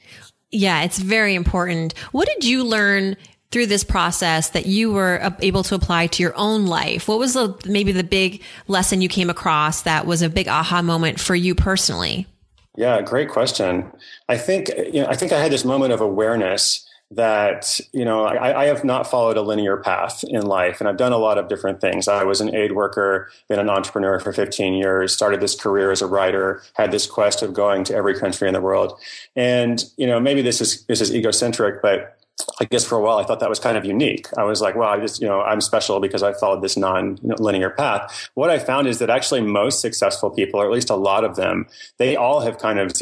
Yeah, 0.51 0.83
it's 0.83 0.99
very 0.99 1.35
important. 1.35 1.97
What 2.11 2.27
did 2.27 2.43
you 2.43 2.63
learn 2.63 3.15
through 3.51 3.67
this 3.67 3.83
process 3.83 4.49
that 4.49 4.65
you 4.65 4.91
were 4.91 5.33
able 5.41 5.63
to 5.63 5.75
apply 5.75 6.07
to 6.07 6.23
your 6.23 6.35
own 6.35 6.65
life? 6.65 7.07
What 7.07 7.19
was 7.19 7.33
the, 7.33 7.55
maybe 7.65 7.91
the 7.91 8.03
big 8.03 8.41
lesson 8.67 9.01
you 9.01 9.09
came 9.09 9.29
across 9.29 9.83
that 9.83 10.05
was 10.05 10.21
a 10.21 10.29
big 10.29 10.47
aha 10.47 10.81
moment 10.81 11.19
for 11.19 11.35
you 11.35 11.53
personally? 11.53 12.27
Yeah, 12.77 13.01
great 13.01 13.29
question. 13.29 13.91
I 14.29 14.37
think 14.37 14.69
you 14.69 15.01
know, 15.01 15.07
I 15.07 15.15
think 15.15 15.33
I 15.33 15.39
had 15.39 15.51
this 15.51 15.65
moment 15.65 15.91
of 15.91 15.99
awareness 15.99 16.87
that 17.11 17.79
you 17.91 18.05
know 18.05 18.23
I, 18.23 18.63
I, 18.63 18.65
have 18.65 18.85
not 18.85 19.05
followed 19.05 19.35
a 19.35 19.41
linear 19.41 19.77
path 19.77 20.23
in 20.23 20.45
life 20.45 20.79
and 20.79 20.87
i've 20.87 20.97
done 20.97 21.11
a 21.11 21.17
lot 21.17 21.37
of 21.37 21.49
different 21.49 21.81
things 21.81 22.07
i 22.07 22.23
was 22.23 22.39
an 22.39 22.55
aid 22.55 22.71
worker 22.71 23.29
been 23.49 23.59
an 23.59 23.69
entrepreneur 23.69 24.19
for 24.19 24.31
15 24.31 24.73
years 24.75 25.13
started 25.13 25.41
this 25.41 25.53
career 25.53 25.91
as 25.91 26.01
a 26.01 26.07
writer 26.07 26.63
had 26.75 26.91
this 26.91 27.05
quest 27.05 27.41
of 27.41 27.53
going 27.53 27.83
to 27.83 27.93
every 27.93 28.17
country 28.17 28.47
in 28.47 28.53
the 28.53 28.61
world 28.61 28.97
and 29.35 29.83
you 29.97 30.07
know 30.07 30.19
maybe 30.19 30.41
this 30.41 30.61
is 30.61 30.85
this 30.85 31.01
is 31.01 31.13
egocentric 31.13 31.81
but 31.81 32.17
I 32.59 32.65
guess 32.65 32.83
for 32.83 32.97
a 32.97 33.01
while 33.01 33.17
I 33.17 33.23
thought 33.23 33.39
that 33.41 33.49
was 33.49 33.59
kind 33.59 33.77
of 33.77 33.85
unique. 33.85 34.27
I 34.37 34.43
was 34.43 34.61
like, 34.61 34.75
well, 34.75 34.89
I 34.89 34.99
just, 34.99 35.21
you 35.21 35.27
know, 35.27 35.41
I'm 35.41 35.61
special 35.61 35.99
because 35.99 36.23
I 36.23 36.33
followed 36.33 36.63
this 36.63 36.75
non-linear 36.75 37.69
path. 37.69 38.29
What 38.33 38.49
I 38.49 38.57
found 38.57 38.87
is 38.87 38.99
that 38.99 39.09
actually 39.11 39.41
most 39.41 39.79
successful 39.79 40.29
people, 40.31 40.59
or 40.59 40.65
at 40.65 40.71
least 40.71 40.89
a 40.89 40.95
lot 40.95 41.23
of 41.23 41.35
them, 41.35 41.67
they 41.97 42.15
all 42.15 42.39
have 42.39 42.57
kind 42.57 42.79
of 42.79 42.93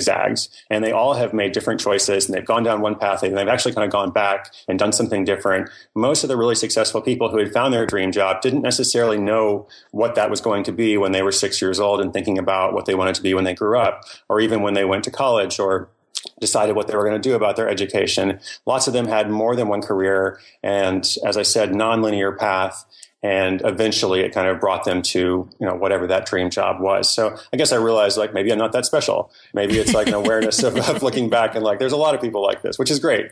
zags 0.00 0.48
and 0.70 0.84
they 0.84 0.92
all 0.92 1.14
have 1.14 1.32
made 1.32 1.52
different 1.52 1.80
choices 1.80 2.26
and 2.26 2.34
they've 2.34 2.44
gone 2.44 2.62
down 2.62 2.80
one 2.80 2.94
path 2.94 3.22
and 3.22 3.36
they've 3.36 3.48
actually 3.48 3.74
kind 3.74 3.84
of 3.84 3.90
gone 3.90 4.10
back 4.10 4.52
and 4.68 4.78
done 4.78 4.92
something 4.92 5.24
different. 5.24 5.68
Most 5.94 6.22
of 6.22 6.28
the 6.28 6.36
really 6.36 6.54
successful 6.54 7.00
people 7.00 7.30
who 7.30 7.38
had 7.38 7.52
found 7.52 7.74
their 7.74 7.86
dream 7.86 8.12
job 8.12 8.40
didn't 8.40 8.62
necessarily 8.62 9.18
know 9.18 9.66
what 9.90 10.14
that 10.14 10.30
was 10.30 10.40
going 10.40 10.62
to 10.64 10.72
be 10.72 10.96
when 10.96 11.12
they 11.12 11.22
were 11.22 11.32
six 11.32 11.60
years 11.60 11.80
old 11.80 12.00
and 12.00 12.12
thinking 12.12 12.38
about 12.38 12.74
what 12.74 12.86
they 12.86 12.94
wanted 12.94 13.14
to 13.16 13.22
be 13.22 13.34
when 13.34 13.44
they 13.44 13.54
grew 13.54 13.78
up 13.78 14.04
or 14.28 14.40
even 14.40 14.62
when 14.62 14.74
they 14.74 14.84
went 14.84 15.04
to 15.04 15.10
college 15.10 15.58
or 15.58 15.88
decided 16.40 16.76
what 16.76 16.88
they 16.88 16.96
were 16.96 17.04
going 17.04 17.20
to 17.20 17.28
do 17.28 17.34
about 17.34 17.56
their 17.56 17.68
education. 17.68 18.40
Lots 18.66 18.86
of 18.86 18.92
them 18.92 19.06
had 19.06 19.30
more 19.30 19.56
than 19.56 19.68
one 19.68 19.82
career 19.82 20.40
and 20.62 21.16
as 21.24 21.36
i 21.36 21.42
said 21.42 21.70
nonlinear 21.70 22.36
path 22.36 22.84
and 23.22 23.62
eventually 23.64 24.20
it 24.20 24.32
kind 24.32 24.48
of 24.48 24.60
brought 24.60 24.84
them 24.84 25.02
to 25.02 25.48
you 25.58 25.66
know 25.66 25.74
whatever 25.74 26.06
that 26.06 26.26
dream 26.26 26.50
job 26.50 26.80
was. 26.80 27.10
So 27.10 27.36
i 27.52 27.56
guess 27.56 27.72
i 27.72 27.76
realized 27.76 28.16
like 28.16 28.32
maybe 28.32 28.52
i'm 28.52 28.58
not 28.58 28.72
that 28.72 28.86
special. 28.86 29.30
Maybe 29.54 29.78
it's 29.78 29.94
like 29.94 30.06
an 30.08 30.14
awareness 30.22 30.62
of, 30.62 30.76
of 30.76 31.02
looking 31.02 31.28
back 31.30 31.54
and 31.54 31.64
like 31.64 31.78
there's 31.78 31.92
a 31.92 31.96
lot 31.96 32.14
of 32.14 32.20
people 32.20 32.42
like 32.42 32.62
this 32.62 32.78
which 32.78 32.90
is 32.90 32.98
great. 32.98 33.30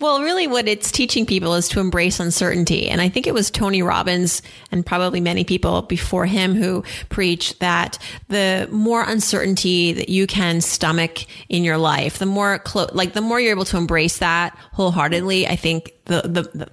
Well, 0.00 0.20
really, 0.20 0.48
what 0.48 0.66
it's 0.66 0.90
teaching 0.90 1.26
people 1.26 1.54
is 1.54 1.68
to 1.68 1.80
embrace 1.80 2.18
uncertainty. 2.18 2.88
And 2.88 3.00
I 3.00 3.08
think 3.08 3.28
it 3.28 3.34
was 3.34 3.50
Tony 3.50 3.80
Robbins 3.80 4.42
and 4.72 4.84
probably 4.84 5.20
many 5.20 5.44
people 5.44 5.82
before 5.82 6.26
him 6.26 6.54
who 6.54 6.82
preached 7.08 7.60
that 7.60 7.98
the 8.28 8.68
more 8.72 9.02
uncertainty 9.02 9.92
that 9.92 10.08
you 10.08 10.26
can 10.26 10.60
stomach 10.60 11.20
in 11.48 11.62
your 11.62 11.78
life, 11.78 12.18
the 12.18 12.26
more 12.26 12.58
clo- 12.58 12.90
like 12.92 13.12
the 13.12 13.20
more 13.20 13.38
you're 13.38 13.52
able 13.52 13.64
to 13.66 13.76
embrace 13.76 14.18
that 14.18 14.58
wholeheartedly, 14.72 15.46
I 15.46 15.54
think 15.54 15.92
the, 16.06 16.22
the, 16.22 16.42
the 16.58 16.68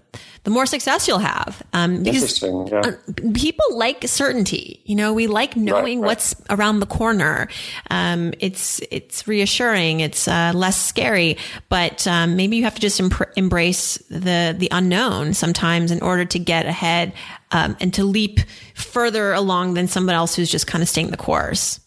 the 0.50 0.54
more 0.56 0.66
success 0.66 1.08
you'll 1.08 1.20
have. 1.20 1.62
Um, 1.74 2.02
because 2.02 2.42
yeah. 2.42 2.80
Uh, 2.80 2.92
people 3.36 3.66
like 3.74 4.08
certainty. 4.08 4.82
You 4.84 4.96
know, 4.96 5.14
we 5.14 5.28
like 5.28 5.56
knowing 5.56 6.00
right, 6.00 6.04
right. 6.04 6.08
what's 6.08 6.36
around 6.50 6.80
the 6.80 6.88
corner. 6.88 7.48
Um, 7.92 8.34
it's 8.40 8.82
it's 8.90 9.28
reassuring. 9.28 10.00
It's 10.00 10.28
uh, 10.28 10.52
less 10.56 10.84
scary. 10.84 11.38
But 11.70 12.08
um, 12.08 12.36
maybe 12.36 12.58
you 12.58 12.64
have 12.64 12.74
to 12.74 12.82
just 12.82 13.00
embrace 13.38 13.98
the 14.10 14.56
the 14.58 14.70
unknown 14.72 15.36
sometimes 15.36 15.92
in 15.92 16.02
order 16.02 16.26
to 16.26 16.40
get 16.40 16.66
ahead 16.66 17.14
um, 17.52 17.78
and 17.80 17.94
to 17.94 18.04
leap 18.04 18.40
further 18.74 19.34
along 19.34 19.76
than 19.76 19.88
someone 19.88 20.16
else 20.16 20.36
who's 20.36 20.50
just 20.50 20.66
kind 20.66 20.82
of 20.82 20.90
staying 20.90 21.12
the 21.12 21.18
course. 21.18 21.80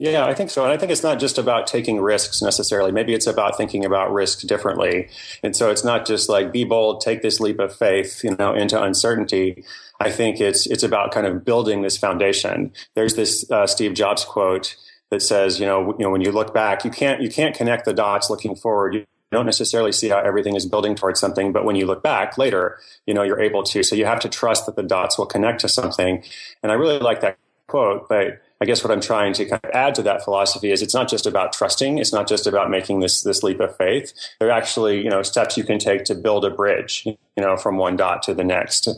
Yeah, 0.00 0.26
I 0.26 0.34
think 0.34 0.50
so. 0.50 0.62
And 0.62 0.72
I 0.72 0.76
think 0.76 0.92
it's 0.92 1.02
not 1.02 1.18
just 1.18 1.38
about 1.38 1.66
taking 1.66 2.00
risks 2.00 2.40
necessarily. 2.40 2.92
Maybe 2.92 3.14
it's 3.14 3.26
about 3.26 3.56
thinking 3.56 3.84
about 3.84 4.12
risks 4.12 4.44
differently. 4.44 5.08
And 5.42 5.56
so 5.56 5.70
it's 5.70 5.82
not 5.82 6.06
just 6.06 6.28
like 6.28 6.52
be 6.52 6.62
bold, 6.62 7.00
take 7.00 7.20
this 7.20 7.40
leap 7.40 7.58
of 7.58 7.74
faith, 7.74 8.22
you 8.22 8.36
know, 8.38 8.54
into 8.54 8.80
uncertainty. 8.80 9.64
I 9.98 10.12
think 10.12 10.40
it's 10.40 10.66
it's 10.68 10.84
about 10.84 11.10
kind 11.10 11.26
of 11.26 11.44
building 11.44 11.82
this 11.82 11.96
foundation. 11.96 12.72
There's 12.94 13.14
this 13.14 13.50
uh, 13.50 13.66
Steve 13.66 13.94
Jobs 13.94 14.24
quote 14.24 14.76
that 15.10 15.20
says, 15.20 15.58
you 15.58 15.66
know, 15.66 15.96
you 15.98 16.04
know, 16.04 16.10
when 16.10 16.20
you 16.20 16.30
look 16.30 16.54
back, 16.54 16.84
you 16.84 16.92
can't 16.92 17.20
you 17.20 17.28
can't 17.28 17.56
connect 17.56 17.84
the 17.84 17.92
dots 17.92 18.30
looking 18.30 18.54
forward. 18.54 18.94
You 18.94 19.04
don't 19.32 19.46
necessarily 19.46 19.90
see 19.90 20.10
how 20.10 20.18
everything 20.20 20.54
is 20.54 20.64
building 20.64 20.94
towards 20.94 21.18
something, 21.18 21.50
but 21.52 21.64
when 21.64 21.74
you 21.74 21.86
look 21.86 22.04
back 22.04 22.38
later, 22.38 22.78
you 23.06 23.14
know, 23.14 23.24
you're 23.24 23.40
able 23.40 23.64
to. 23.64 23.82
So 23.82 23.96
you 23.96 24.06
have 24.06 24.20
to 24.20 24.28
trust 24.28 24.66
that 24.66 24.76
the 24.76 24.84
dots 24.84 25.18
will 25.18 25.26
connect 25.26 25.60
to 25.62 25.68
something. 25.68 26.22
And 26.62 26.70
I 26.70 26.76
really 26.76 27.00
like 27.00 27.20
that 27.22 27.36
quote, 27.66 28.08
but 28.08 28.40
I 28.60 28.64
guess 28.64 28.82
what 28.82 28.90
I'm 28.90 29.00
trying 29.00 29.32
to 29.34 29.44
kind 29.44 29.60
of 29.62 29.70
add 29.70 29.94
to 29.96 30.02
that 30.02 30.24
philosophy 30.24 30.72
is 30.72 30.82
it's 30.82 30.94
not 30.94 31.08
just 31.08 31.26
about 31.26 31.52
trusting. 31.52 31.98
It's 31.98 32.12
not 32.12 32.26
just 32.26 32.46
about 32.46 32.70
making 32.70 33.00
this 33.00 33.22
this 33.22 33.42
leap 33.42 33.60
of 33.60 33.76
faith. 33.76 34.12
There 34.40 34.48
are 34.48 34.52
actually, 34.52 35.02
you 35.02 35.10
know, 35.10 35.22
steps 35.22 35.56
you 35.56 35.64
can 35.64 35.78
take 35.78 36.04
to 36.04 36.14
build 36.14 36.44
a 36.44 36.50
bridge, 36.50 37.04
you 37.06 37.16
know, 37.36 37.56
from 37.56 37.76
one 37.76 37.96
dot 37.96 38.22
to 38.24 38.34
the 38.34 38.44
next 38.44 38.88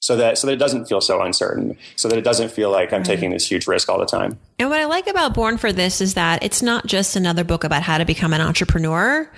so 0.00 0.16
that 0.16 0.36
so 0.38 0.46
that 0.46 0.52
it 0.52 0.58
doesn't 0.58 0.86
feel 0.86 1.00
so 1.00 1.22
uncertain 1.22 1.76
so 1.96 2.08
that 2.08 2.18
it 2.18 2.22
doesn't 2.22 2.50
feel 2.50 2.70
like 2.70 2.92
i'm 2.92 3.02
mm-hmm. 3.02 3.12
taking 3.12 3.30
this 3.30 3.50
huge 3.50 3.66
risk 3.66 3.88
all 3.88 3.98
the 3.98 4.06
time 4.06 4.38
and 4.58 4.68
what 4.68 4.80
i 4.80 4.84
like 4.84 5.06
about 5.06 5.34
born 5.34 5.56
for 5.56 5.72
this 5.72 6.00
is 6.00 6.14
that 6.14 6.42
it's 6.42 6.62
not 6.62 6.86
just 6.86 7.16
another 7.16 7.44
book 7.44 7.64
about 7.64 7.82
how 7.82 7.96
to 7.98 8.04
become 8.04 8.32
an 8.32 8.40
entrepreneur 8.40 9.28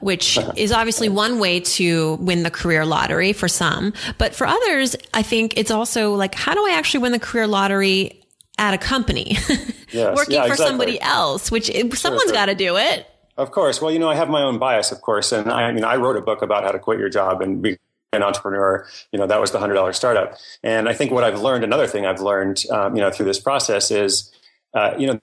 which 0.00 0.38
uh-huh. 0.38 0.52
is 0.56 0.72
obviously 0.72 1.08
one 1.08 1.38
way 1.38 1.60
to 1.60 2.14
win 2.14 2.42
the 2.42 2.50
career 2.50 2.84
lottery 2.84 3.32
for 3.32 3.46
some 3.46 3.92
but 4.16 4.34
for 4.34 4.46
others 4.46 4.96
i 5.12 5.22
think 5.22 5.56
it's 5.56 5.70
also 5.70 6.14
like 6.14 6.34
how 6.34 6.54
do 6.54 6.66
i 6.66 6.72
actually 6.72 7.00
win 7.00 7.12
the 7.12 7.20
career 7.20 7.46
lottery 7.46 8.22
at 8.58 8.74
a 8.74 8.78
company 8.78 9.36
yes. 9.90 10.16
working 10.16 10.34
yeah, 10.34 10.46
for 10.46 10.52
exactly. 10.52 10.66
somebody 10.66 11.00
else 11.00 11.50
which 11.50 11.66
sure, 11.66 11.90
someone's 11.94 12.24
sure. 12.24 12.32
got 12.32 12.46
to 12.46 12.54
do 12.54 12.76
it 12.76 13.06
of 13.38 13.50
course. 13.50 13.82
Well, 13.82 13.90
you 13.90 13.98
know, 13.98 14.08
I 14.08 14.14
have 14.14 14.30
my 14.30 14.42
own 14.42 14.58
bias, 14.58 14.92
of 14.92 15.02
course, 15.02 15.30
and 15.30 15.50
I, 15.52 15.64
I 15.64 15.72
mean, 15.72 15.84
I 15.84 15.96
wrote 15.96 16.16
a 16.16 16.22
book 16.22 16.40
about 16.40 16.64
how 16.64 16.70
to 16.70 16.78
quit 16.78 16.98
your 16.98 17.10
job 17.10 17.42
and 17.42 17.60
be 17.60 17.76
an 18.12 18.22
entrepreneur, 18.22 18.86
you 19.12 19.18
know, 19.18 19.26
that 19.26 19.40
was 19.40 19.52
the 19.52 19.58
hundred 19.58 19.74
dollar 19.74 19.92
startup. 19.92 20.36
And 20.62 20.88
I 20.88 20.94
think 20.94 21.12
what 21.12 21.22
I've 21.22 21.40
learned, 21.40 21.64
another 21.64 21.86
thing 21.86 22.06
I've 22.06 22.20
learned, 22.20 22.64
um, 22.70 22.96
you 22.96 23.02
know, 23.02 23.10
through 23.10 23.26
this 23.26 23.38
process 23.38 23.90
is, 23.90 24.32
uh, 24.74 24.94
you 24.98 25.06
know, 25.06 25.20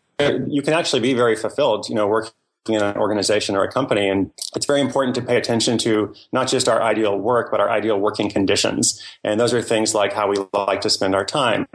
you 0.47 0.61
can 0.61 0.73
actually 0.73 1.01
be 1.01 1.13
very 1.13 1.35
fulfilled, 1.35 1.89
you 1.89 1.95
know, 1.95 2.07
working 2.07 2.31
in 2.69 2.81
an 2.81 2.95
organization 2.95 3.55
or 3.55 3.63
a 3.63 3.71
company. 3.71 4.07
And 4.07 4.31
it's 4.55 4.65
very 4.65 4.79
important 4.79 5.15
to 5.15 5.21
pay 5.21 5.35
attention 5.35 5.77
to 5.79 6.13
not 6.31 6.47
just 6.47 6.69
our 6.69 6.81
ideal 6.81 7.17
work, 7.17 7.51
but 7.51 7.59
our 7.59 7.69
ideal 7.69 7.99
working 7.99 8.29
conditions. 8.29 9.01
And 9.23 9.39
those 9.39 9.53
are 9.53 9.61
things 9.61 9.93
like 9.93 10.13
how 10.13 10.29
we 10.29 10.37
like 10.53 10.81
to 10.81 10.89
spend 10.89 11.15
our 11.15 11.25
time, 11.25 11.67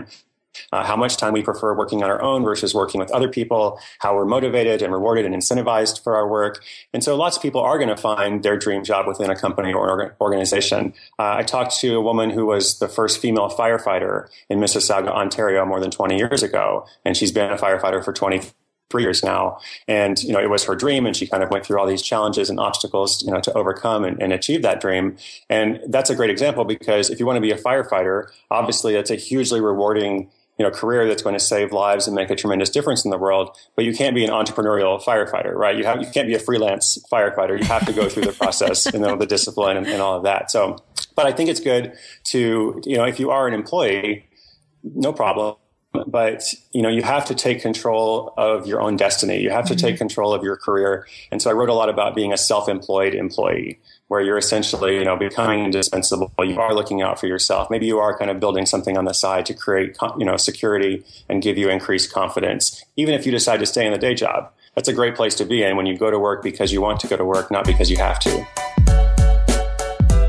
uh, 0.72 0.84
how 0.84 0.96
much 0.96 1.16
time 1.16 1.32
we 1.32 1.42
prefer 1.42 1.74
working 1.74 2.02
on 2.02 2.10
our 2.10 2.20
own 2.22 2.44
versus 2.44 2.74
working 2.74 3.00
with 3.00 3.10
other 3.10 3.28
people, 3.28 3.80
how 3.98 4.14
we're 4.14 4.24
motivated 4.24 4.82
and 4.82 4.92
rewarded 4.92 5.24
and 5.24 5.34
incentivized 5.34 6.02
for 6.02 6.16
our 6.16 6.28
work. 6.28 6.62
And 6.92 7.02
so 7.02 7.16
lots 7.16 7.36
of 7.36 7.42
people 7.42 7.60
are 7.60 7.78
going 7.78 7.88
to 7.88 7.96
find 7.96 8.42
their 8.42 8.56
dream 8.56 8.84
job 8.84 9.06
within 9.06 9.30
a 9.30 9.36
company 9.36 9.72
or 9.72 10.00
an 10.00 10.10
organization. 10.20 10.94
Uh, 11.18 11.36
I 11.36 11.42
talked 11.42 11.76
to 11.80 11.96
a 11.96 12.00
woman 12.00 12.30
who 12.30 12.46
was 12.46 12.78
the 12.78 12.88
first 12.88 13.20
female 13.20 13.48
firefighter 13.48 14.28
in 14.48 14.58
Mississauga, 14.58 15.08
Ontario 15.08 15.64
more 15.64 15.80
than 15.80 15.90
20 15.90 16.16
years 16.16 16.42
ago, 16.42 16.86
and 17.04 17.16
she's 17.16 17.32
been 17.32 17.50
a 17.50 17.56
firefighter 17.56 18.04
for 18.04 18.12
20 18.12 18.40
three 18.90 19.02
years 19.02 19.22
now. 19.22 19.58
And, 19.86 20.22
you 20.22 20.32
know, 20.32 20.40
it 20.40 20.50
was 20.50 20.64
her 20.64 20.74
dream 20.74 21.06
and 21.06 21.14
she 21.14 21.26
kind 21.26 21.42
of 21.42 21.50
went 21.50 21.66
through 21.66 21.78
all 21.78 21.86
these 21.86 22.02
challenges 22.02 22.48
and 22.48 22.58
obstacles, 22.58 23.22
you 23.22 23.30
know, 23.30 23.40
to 23.40 23.52
overcome 23.52 24.04
and, 24.04 24.20
and, 24.22 24.32
achieve 24.32 24.62
that 24.62 24.80
dream. 24.80 25.16
And 25.50 25.80
that's 25.88 26.10
a 26.10 26.14
great 26.14 26.30
example 26.30 26.64
because 26.64 27.10
if 27.10 27.20
you 27.20 27.26
want 27.26 27.36
to 27.36 27.40
be 27.40 27.50
a 27.50 27.58
firefighter, 27.58 28.30
obviously 28.50 28.94
it's 28.94 29.10
a 29.10 29.16
hugely 29.16 29.60
rewarding 29.60 30.30
you 30.58 30.64
know 30.64 30.70
career 30.70 31.06
that's 31.06 31.22
going 31.22 31.34
to 31.34 31.40
save 31.40 31.72
lives 31.72 32.06
and 32.06 32.14
make 32.16 32.30
a 32.30 32.36
tremendous 32.36 32.70
difference 32.70 33.04
in 33.04 33.10
the 33.10 33.18
world 33.18 33.56
but 33.76 33.84
you 33.84 33.92
can't 33.92 34.14
be 34.14 34.24
an 34.24 34.30
entrepreneurial 34.30 35.02
firefighter 35.02 35.54
right? 35.54 35.76
You 35.76 35.84
have 35.84 36.00
you 36.00 36.10
can't 36.12 36.28
be 36.28 36.34
a 36.34 36.38
freelance 36.38 36.98
firefighter. 37.10 37.58
You 37.58 37.64
have 37.64 37.86
to 37.86 37.92
go 37.92 38.08
through 38.08 38.24
the 38.24 38.32
process 38.32 38.86
you 38.92 39.00
know 39.00 39.16
the 39.16 39.26
discipline 39.26 39.76
and, 39.76 39.86
and 39.86 40.02
all 40.02 40.16
of 40.16 40.24
that. 40.24 40.50
So 40.50 40.76
but 41.14 41.26
i 41.26 41.32
think 41.32 41.50
it's 41.50 41.60
good 41.60 41.92
to 42.24 42.80
you 42.84 42.96
know 42.96 43.04
if 43.04 43.18
you 43.18 43.30
are 43.30 43.48
an 43.48 43.54
employee 43.54 44.28
no 44.82 45.12
problem. 45.12 45.56
But 46.06 46.54
you 46.72 46.82
know 46.82 46.90
you 46.90 47.02
have 47.02 47.24
to 47.26 47.34
take 47.34 47.62
control 47.62 48.34
of 48.36 48.66
your 48.66 48.80
own 48.80 48.96
destiny. 48.96 49.40
You 49.40 49.50
have 49.50 49.66
to 49.66 49.74
mm-hmm. 49.74 49.86
take 49.86 49.96
control 49.96 50.34
of 50.34 50.42
your 50.44 50.56
career. 50.56 51.06
And 51.32 51.40
so 51.40 51.50
i 51.50 51.52
wrote 51.54 51.70
a 51.70 51.74
lot 51.74 51.88
about 51.88 52.14
being 52.14 52.32
a 52.32 52.36
self-employed 52.36 53.14
employee 53.14 53.80
where 54.08 54.20
you're 54.20 54.38
essentially, 54.38 54.96
you 54.96 55.04
know, 55.04 55.16
becoming 55.16 55.64
indispensable. 55.64 56.32
You 56.38 56.58
are 56.58 56.74
looking 56.74 57.02
out 57.02 57.20
for 57.20 57.26
yourself. 57.26 57.70
Maybe 57.70 57.86
you 57.86 57.98
are 57.98 58.18
kind 58.18 58.30
of 58.30 58.40
building 58.40 58.66
something 58.66 58.96
on 58.96 59.04
the 59.04 59.12
side 59.12 59.46
to 59.46 59.54
create, 59.54 59.96
you 60.18 60.24
know, 60.24 60.36
security 60.36 61.04
and 61.28 61.42
give 61.42 61.56
you 61.56 61.68
increased 61.68 62.12
confidence. 62.12 62.84
Even 62.96 63.14
if 63.14 63.26
you 63.26 63.32
decide 63.32 63.60
to 63.60 63.66
stay 63.66 63.86
in 63.86 63.92
the 63.92 63.98
day 63.98 64.14
job, 64.14 64.50
that's 64.74 64.88
a 64.88 64.94
great 64.94 65.14
place 65.14 65.34
to 65.36 65.44
be 65.44 65.62
in 65.62 65.76
when 65.76 65.86
you 65.86 65.96
go 65.96 66.10
to 66.10 66.18
work 66.18 66.42
because 66.42 66.72
you 66.72 66.80
want 66.80 67.00
to 67.00 67.06
go 67.06 67.16
to 67.16 67.24
work, 67.24 67.50
not 67.50 67.66
because 67.66 67.90
you 67.90 67.98
have 67.98 68.18
to. 68.20 68.46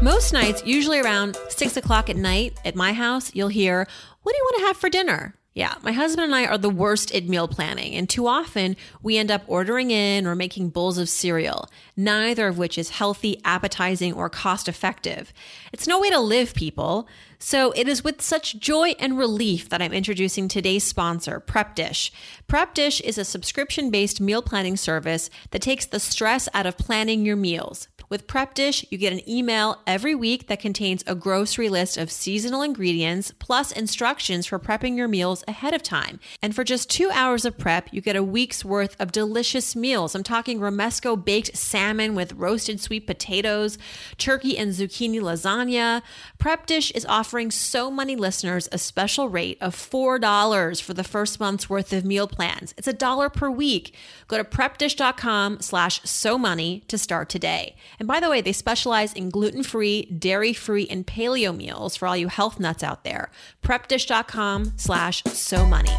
Most 0.01 0.33
nights, 0.33 0.63
usually 0.65 1.00
around 1.00 1.38
six 1.50 1.77
o'clock 1.77 2.09
at 2.09 2.15
night 2.15 2.57
at 2.65 2.75
my 2.75 2.93
house, 2.93 3.33
you'll 3.33 3.50
hear, 3.50 3.88
What 4.24 4.31
do 4.31 4.38
you 4.38 4.43
want 4.43 4.62
to 4.62 4.67
have 4.67 4.77
for 4.77 4.89
dinner? 4.89 5.36
Yeah, 5.60 5.75
my 5.82 5.92
husband 5.92 6.24
and 6.24 6.34
I 6.34 6.46
are 6.46 6.58
the 6.58 6.70
worst 6.70 7.13
at 7.13 7.28
meal 7.28 7.50
planning, 7.50 7.94
and 7.94 8.10
too 8.10 8.28
often 8.28 8.78
we 9.04 9.18
end 9.18 9.30
up 9.30 9.44
ordering 9.46 9.92
in 9.92 10.25
or 10.25 10.34
making 10.34 10.70
bowls 10.70 10.98
of 10.98 11.10
cereal, 11.10 11.68
neither 11.98 12.48
of 12.48 12.58
which 12.58 12.78
is 12.78 12.92
healthy, 12.92 13.42
appetizing, 13.44 14.13
or 14.13 14.30
cost 14.30 14.70
effective. 14.70 15.34
It's 15.74 15.86
no 15.86 16.00
way 16.00 16.12
to 16.12 16.20
live, 16.22 16.54
people. 16.54 17.10
So 17.39 17.74
it 17.74 17.89
is 17.89 18.06
with 18.06 18.22
such 18.22 18.58
joy 18.58 18.96
and 19.01 19.18
relief 19.18 19.68
that 19.68 19.82
I'm 19.82 19.92
introducing 19.92 20.48
today's 20.48 20.86
sponsor, 20.86 21.42
Prep 21.42 21.75
Dish. 21.75 22.13
Prep 22.48 22.74
Dish 22.74 23.01
is 23.01 23.18
a 23.18 23.25
subscription 23.25 23.92
based 23.92 24.22
meal 24.22 24.42
planning 24.42 24.78
service 24.78 25.30
that 25.51 25.62
takes 25.62 25.86
the 25.86 26.00
stress 26.00 26.48
out 26.54 26.68
of 26.68 26.78
planning 26.78 27.25
your 27.25 27.36
meals. 27.36 27.88
With 28.10 28.25
Prep 28.25 28.56
Dish, 28.56 28.84
you 28.89 28.98
get 28.98 29.13
an 29.13 29.30
email 29.30 29.84
every 29.86 30.16
week 30.16 30.48
that 30.48 30.60
contains 30.60 31.04
a 31.06 31.13
grocery 31.13 31.70
list 31.70 31.96
of 31.96 32.10
seasonal 32.10 32.63
ingredients 32.63 33.32
plus 33.38 33.72
instructions 33.72 34.48
for 34.48 34.58
prepping 34.58 34.98
your 34.98 35.08
meals 35.08 35.44
ahead 35.48 35.75
of 35.75 35.84
time. 35.84 36.20
And 36.42 36.56
for 36.56 36.63
just 36.63 36.89
two 36.89 37.12
hours 37.12 37.46
of 37.46 37.60
prep, 37.60 37.94
you 37.94 38.01
get 38.01 38.16
a 38.16 38.24
week's 38.24 38.66
worth 38.66 39.00
of 39.00 39.12
delicious 39.12 39.75
meals. 39.75 40.16
I'm 40.16 40.24
talking 40.24 40.60
Romesco 40.60 41.24
baked 41.24 41.56
salmon 41.56 42.16
with 42.16 42.34
roasted 42.34 42.82
sweet 42.82 43.06
potatoes, 43.06 43.78
turkey 44.18 44.58
and 44.58 44.72
zucchini 44.72 45.22
lasagna. 45.22 46.01
Prep 46.39 46.66
Dish 46.66 46.89
is 46.92 47.06
offering 47.06 47.51
so 47.51 47.92
many 47.92 48.16
listeners 48.16 48.68
a 48.72 48.80
special 48.80 49.30
rate 49.30 49.60
of 49.62 49.75
$4 49.75 50.82
for 50.82 50.96
the 50.96 51.04
first 51.04 51.39
month's 51.39 51.70
worth 51.70 51.94
of 51.94 52.06
meal 52.06 52.28
plans. 52.28 52.74
It's 52.75 52.88
a 52.88 52.94
dollar 52.94 53.30
per 53.30 53.51
week. 53.51 53.94
Go 54.28 54.38
to 54.38 54.44
prepdish.com 54.44 55.62
slash 55.62 56.01
so 56.06 56.39
money 56.39 56.84
to 56.88 56.98
start 56.98 57.30
today. 57.30 57.75
And 58.00 58.08
by 58.08 58.20
the 58.22 58.29
way, 58.29 58.41
they 58.41 58.53
specialize 58.53 59.13
in 59.13 59.29
gluten 59.29 59.62
free, 59.62 60.06
dairy 60.06 60.53
free, 60.53 60.88
and 60.88 61.06
paleo 61.06 61.56
meals 61.56 61.98
for 61.98 62.08
all 62.08 62.15
you 62.15 62.29
health 62.29 62.60
nuts 62.60 62.82
out 62.82 63.03
there. 63.03 63.29
Prepdish.com 63.62 64.74
slash 64.77 65.22
so 65.25 65.65
money. 65.65 65.96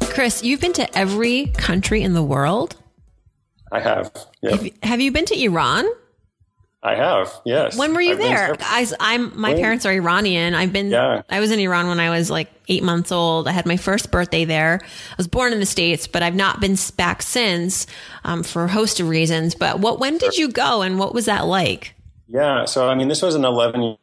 Chris, 0.00 0.42
you've 0.42 0.60
been 0.60 0.72
to 0.72 0.98
every 0.98 1.46
country 1.56 2.02
in 2.02 2.14
the 2.14 2.22
world. 2.22 2.76
I 3.70 3.78
have. 3.80 4.12
Yep. 4.42 4.60
Have, 4.60 4.72
have 4.82 5.00
you 5.00 5.12
been 5.12 5.26
to 5.26 5.40
Iran? 5.40 5.86
I 6.80 6.94
have, 6.94 7.32
yes. 7.44 7.76
When 7.76 7.92
were 7.92 8.00
you 8.00 8.12
I've 8.12 8.18
there? 8.18 8.56
I, 8.60 9.14
am 9.14 9.32
my 9.34 9.54
parents 9.54 9.84
are 9.84 9.92
Iranian. 9.92 10.54
I've 10.54 10.72
been. 10.72 10.90
Yeah. 10.90 11.22
I 11.28 11.40
was 11.40 11.50
in 11.50 11.58
Iran 11.58 11.88
when 11.88 11.98
I 11.98 12.10
was 12.10 12.30
like 12.30 12.48
eight 12.68 12.84
months 12.84 13.10
old. 13.10 13.48
I 13.48 13.52
had 13.52 13.66
my 13.66 13.76
first 13.76 14.12
birthday 14.12 14.44
there. 14.44 14.78
I 14.82 15.14
was 15.16 15.26
born 15.26 15.52
in 15.52 15.58
the 15.58 15.66
states, 15.66 16.06
but 16.06 16.22
I've 16.22 16.36
not 16.36 16.60
been 16.60 16.76
back 16.96 17.22
since 17.22 17.88
um, 18.22 18.44
for 18.44 18.64
a 18.64 18.68
host 18.68 19.00
of 19.00 19.08
reasons. 19.08 19.56
But 19.56 19.80
what? 19.80 19.98
When 19.98 20.18
did 20.18 20.36
you 20.36 20.52
go, 20.52 20.82
and 20.82 21.00
what 21.00 21.14
was 21.14 21.24
that 21.24 21.46
like? 21.46 21.94
Yeah, 22.28 22.64
so 22.64 22.88
I 22.88 22.94
mean, 22.94 23.08
this 23.08 23.22
was 23.22 23.34
an 23.34 23.44
11 23.44 23.96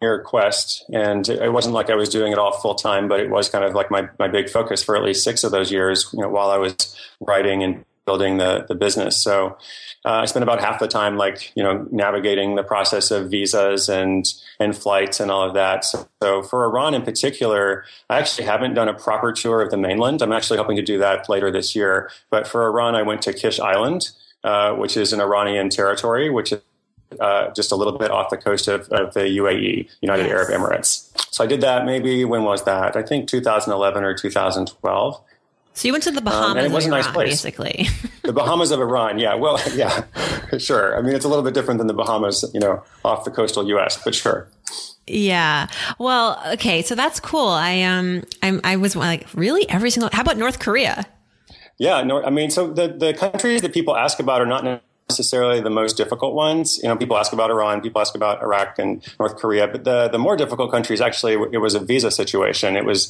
year 0.00 0.22
quest, 0.22 0.84
and 0.92 1.28
it 1.28 1.52
wasn't 1.52 1.74
like 1.74 1.90
I 1.90 1.96
was 1.96 2.08
doing 2.08 2.30
it 2.30 2.38
all 2.38 2.52
full 2.52 2.76
time, 2.76 3.08
but 3.08 3.18
it 3.18 3.30
was 3.30 3.48
kind 3.48 3.64
of 3.64 3.74
like 3.74 3.90
my 3.90 4.08
my 4.20 4.28
big 4.28 4.48
focus 4.48 4.84
for 4.84 4.96
at 4.96 5.02
least 5.02 5.24
six 5.24 5.42
of 5.42 5.50
those 5.50 5.72
years. 5.72 6.08
You 6.12 6.20
know, 6.20 6.28
while 6.28 6.50
I 6.50 6.58
was 6.58 6.76
writing 7.20 7.64
and 7.64 7.84
building 8.06 8.36
the 8.36 8.66
the 8.68 8.76
business, 8.76 9.20
so 9.20 9.58
uh, 10.04 10.20
I 10.22 10.24
spent 10.24 10.42
about 10.42 10.60
half 10.60 10.78
the 10.78 10.88
time 10.88 11.16
like 11.16 11.52
you 11.54 11.62
know 11.62 11.86
navigating 11.90 12.54
the 12.54 12.62
process 12.62 13.10
of 13.10 13.30
visas 13.30 13.88
and 13.88 14.24
and 14.58 14.76
flights 14.76 15.20
and 15.20 15.30
all 15.30 15.46
of 15.46 15.54
that. 15.54 15.84
So, 15.84 16.08
so, 16.22 16.42
for 16.42 16.64
Iran 16.64 16.94
in 16.94 17.02
particular, 17.02 17.84
I 18.08 18.18
actually 18.18 18.44
haven't 18.44 18.74
done 18.74 18.88
a 18.88 18.94
proper 18.94 19.32
tour 19.32 19.60
of 19.60 19.70
the 19.70 19.76
mainland. 19.76 20.22
I'm 20.22 20.32
actually 20.32 20.58
hoping 20.58 20.76
to 20.76 20.82
do 20.82 20.98
that 20.98 21.28
later 21.28 21.50
this 21.50 21.76
year. 21.76 22.10
But 22.30 22.46
for 22.46 22.66
Iran, 22.66 22.94
I 22.94 23.02
went 23.02 23.20
to 23.22 23.32
Kish 23.34 23.60
Island, 23.60 24.10
uh, 24.42 24.74
which 24.74 24.96
is 24.96 25.12
an 25.12 25.20
Iranian 25.20 25.68
territory, 25.68 26.30
which 26.30 26.52
is 26.52 26.62
uh, 27.18 27.50
just 27.52 27.72
a 27.72 27.76
little 27.76 27.98
bit 27.98 28.10
off 28.10 28.30
the 28.30 28.36
coast 28.36 28.68
of, 28.68 28.88
of 28.90 29.12
the 29.14 29.20
UAE, 29.20 29.88
United 30.00 30.26
yes. 30.26 30.32
Arab 30.32 30.48
Emirates. 30.48 31.08
So 31.34 31.44
I 31.44 31.46
did 31.46 31.60
that 31.60 31.84
maybe 31.84 32.24
when 32.24 32.44
was 32.44 32.64
that? 32.64 32.96
I 32.96 33.02
think 33.02 33.28
2011 33.28 34.04
or 34.04 34.14
2012. 34.14 35.20
So 35.80 35.88
you 35.88 35.92
went 35.92 36.04
to 36.04 36.10
the 36.10 36.20
Bahamas. 36.20 36.50
Um, 36.50 36.56
and 36.58 36.66
it 36.66 36.72
was 36.72 36.84
a 36.84 36.90
nice 36.90 37.04
Iran, 37.04 37.14
place. 37.14 37.30
Basically, 37.42 37.88
the 38.22 38.34
Bahamas 38.34 38.70
of 38.70 38.80
Iran. 38.80 39.18
Yeah, 39.18 39.34
well, 39.34 39.58
yeah, 39.74 40.04
sure. 40.58 40.94
I 40.94 41.00
mean, 41.00 41.14
it's 41.14 41.24
a 41.24 41.28
little 41.28 41.42
bit 41.42 41.54
different 41.54 41.78
than 41.78 41.86
the 41.86 41.94
Bahamas, 41.94 42.44
you 42.52 42.60
know, 42.60 42.84
off 43.02 43.24
the 43.24 43.30
coastal 43.30 43.66
U.S., 43.66 43.98
but 44.04 44.14
sure. 44.14 44.46
Yeah. 45.06 45.68
Well, 45.98 46.38
okay. 46.48 46.82
So 46.82 46.94
that's 46.94 47.18
cool. 47.18 47.48
I 47.48 47.80
um, 47.80 48.24
I'm, 48.42 48.60
I 48.62 48.76
was 48.76 48.94
like, 48.94 49.26
really 49.32 49.66
every 49.70 49.88
single. 49.88 50.10
How 50.12 50.20
about 50.20 50.36
North 50.36 50.58
Korea? 50.58 51.06
Yeah. 51.78 52.02
No, 52.02 52.22
I 52.22 52.28
mean, 52.28 52.50
so 52.50 52.70
the 52.70 52.88
the 52.88 53.14
countries 53.14 53.62
that 53.62 53.72
people 53.72 53.96
ask 53.96 54.20
about 54.20 54.42
are 54.42 54.46
not 54.46 54.82
necessarily 55.10 55.60
the 55.60 55.70
most 55.70 55.96
difficult 55.96 56.34
ones. 56.34 56.78
You 56.82 56.88
know, 56.88 56.96
people 56.96 57.16
ask 57.16 57.32
about 57.32 57.50
Iran, 57.50 57.80
people 57.80 58.00
ask 58.00 58.14
about 58.14 58.42
Iraq 58.42 58.78
and 58.78 59.02
North 59.18 59.36
Korea, 59.36 59.66
but 59.68 59.84
the, 59.84 60.08
the 60.08 60.18
more 60.18 60.36
difficult 60.36 60.70
countries 60.70 61.00
actually, 61.00 61.34
it 61.52 61.60
was 61.60 61.74
a 61.74 61.80
visa 61.80 62.10
situation. 62.10 62.76
It 62.76 62.84
was 62.84 63.00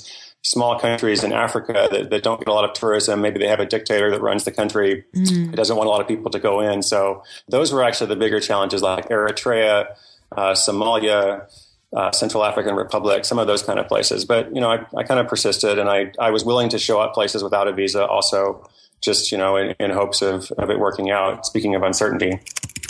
small 0.42 0.78
countries 0.78 1.22
in 1.22 1.32
Africa 1.32 1.88
that, 1.92 2.10
that 2.10 2.22
don't 2.22 2.38
get 2.38 2.48
a 2.48 2.52
lot 2.52 2.64
of 2.64 2.72
tourism. 2.72 3.20
Maybe 3.20 3.38
they 3.38 3.48
have 3.48 3.60
a 3.60 3.66
dictator 3.66 4.10
that 4.10 4.22
runs 4.22 4.44
the 4.44 4.50
country. 4.50 5.04
Mm. 5.14 5.52
It 5.52 5.56
doesn't 5.56 5.76
want 5.76 5.86
a 5.86 5.90
lot 5.90 6.00
of 6.00 6.08
people 6.08 6.30
to 6.30 6.38
go 6.38 6.60
in. 6.60 6.82
So 6.82 7.22
those 7.48 7.72
were 7.72 7.84
actually 7.84 8.08
the 8.08 8.16
bigger 8.16 8.40
challenges 8.40 8.80
like 8.80 9.08
Eritrea, 9.10 9.94
uh, 10.32 10.52
Somalia, 10.52 11.46
uh, 11.94 12.10
Central 12.12 12.44
African 12.44 12.74
Republic, 12.74 13.24
some 13.24 13.38
of 13.38 13.46
those 13.46 13.62
kind 13.62 13.78
of 13.78 13.86
places. 13.88 14.24
But, 14.24 14.54
you 14.54 14.60
know, 14.60 14.70
I, 14.70 14.86
I 14.96 15.02
kind 15.02 15.20
of 15.20 15.28
persisted 15.28 15.78
and 15.78 15.88
I, 15.90 16.12
I 16.18 16.30
was 16.30 16.44
willing 16.44 16.70
to 16.70 16.78
show 16.78 17.00
up 17.00 17.12
places 17.12 17.42
without 17.42 17.68
a 17.68 17.72
visa 17.72 18.06
also 18.06 18.66
just, 19.00 19.32
you 19.32 19.38
know, 19.38 19.56
in, 19.56 19.74
in 19.78 19.90
hopes 19.90 20.22
of, 20.22 20.50
of 20.52 20.70
it 20.70 20.78
working 20.78 21.10
out. 21.10 21.46
Speaking 21.46 21.74
of 21.74 21.82
uncertainty. 21.82 22.40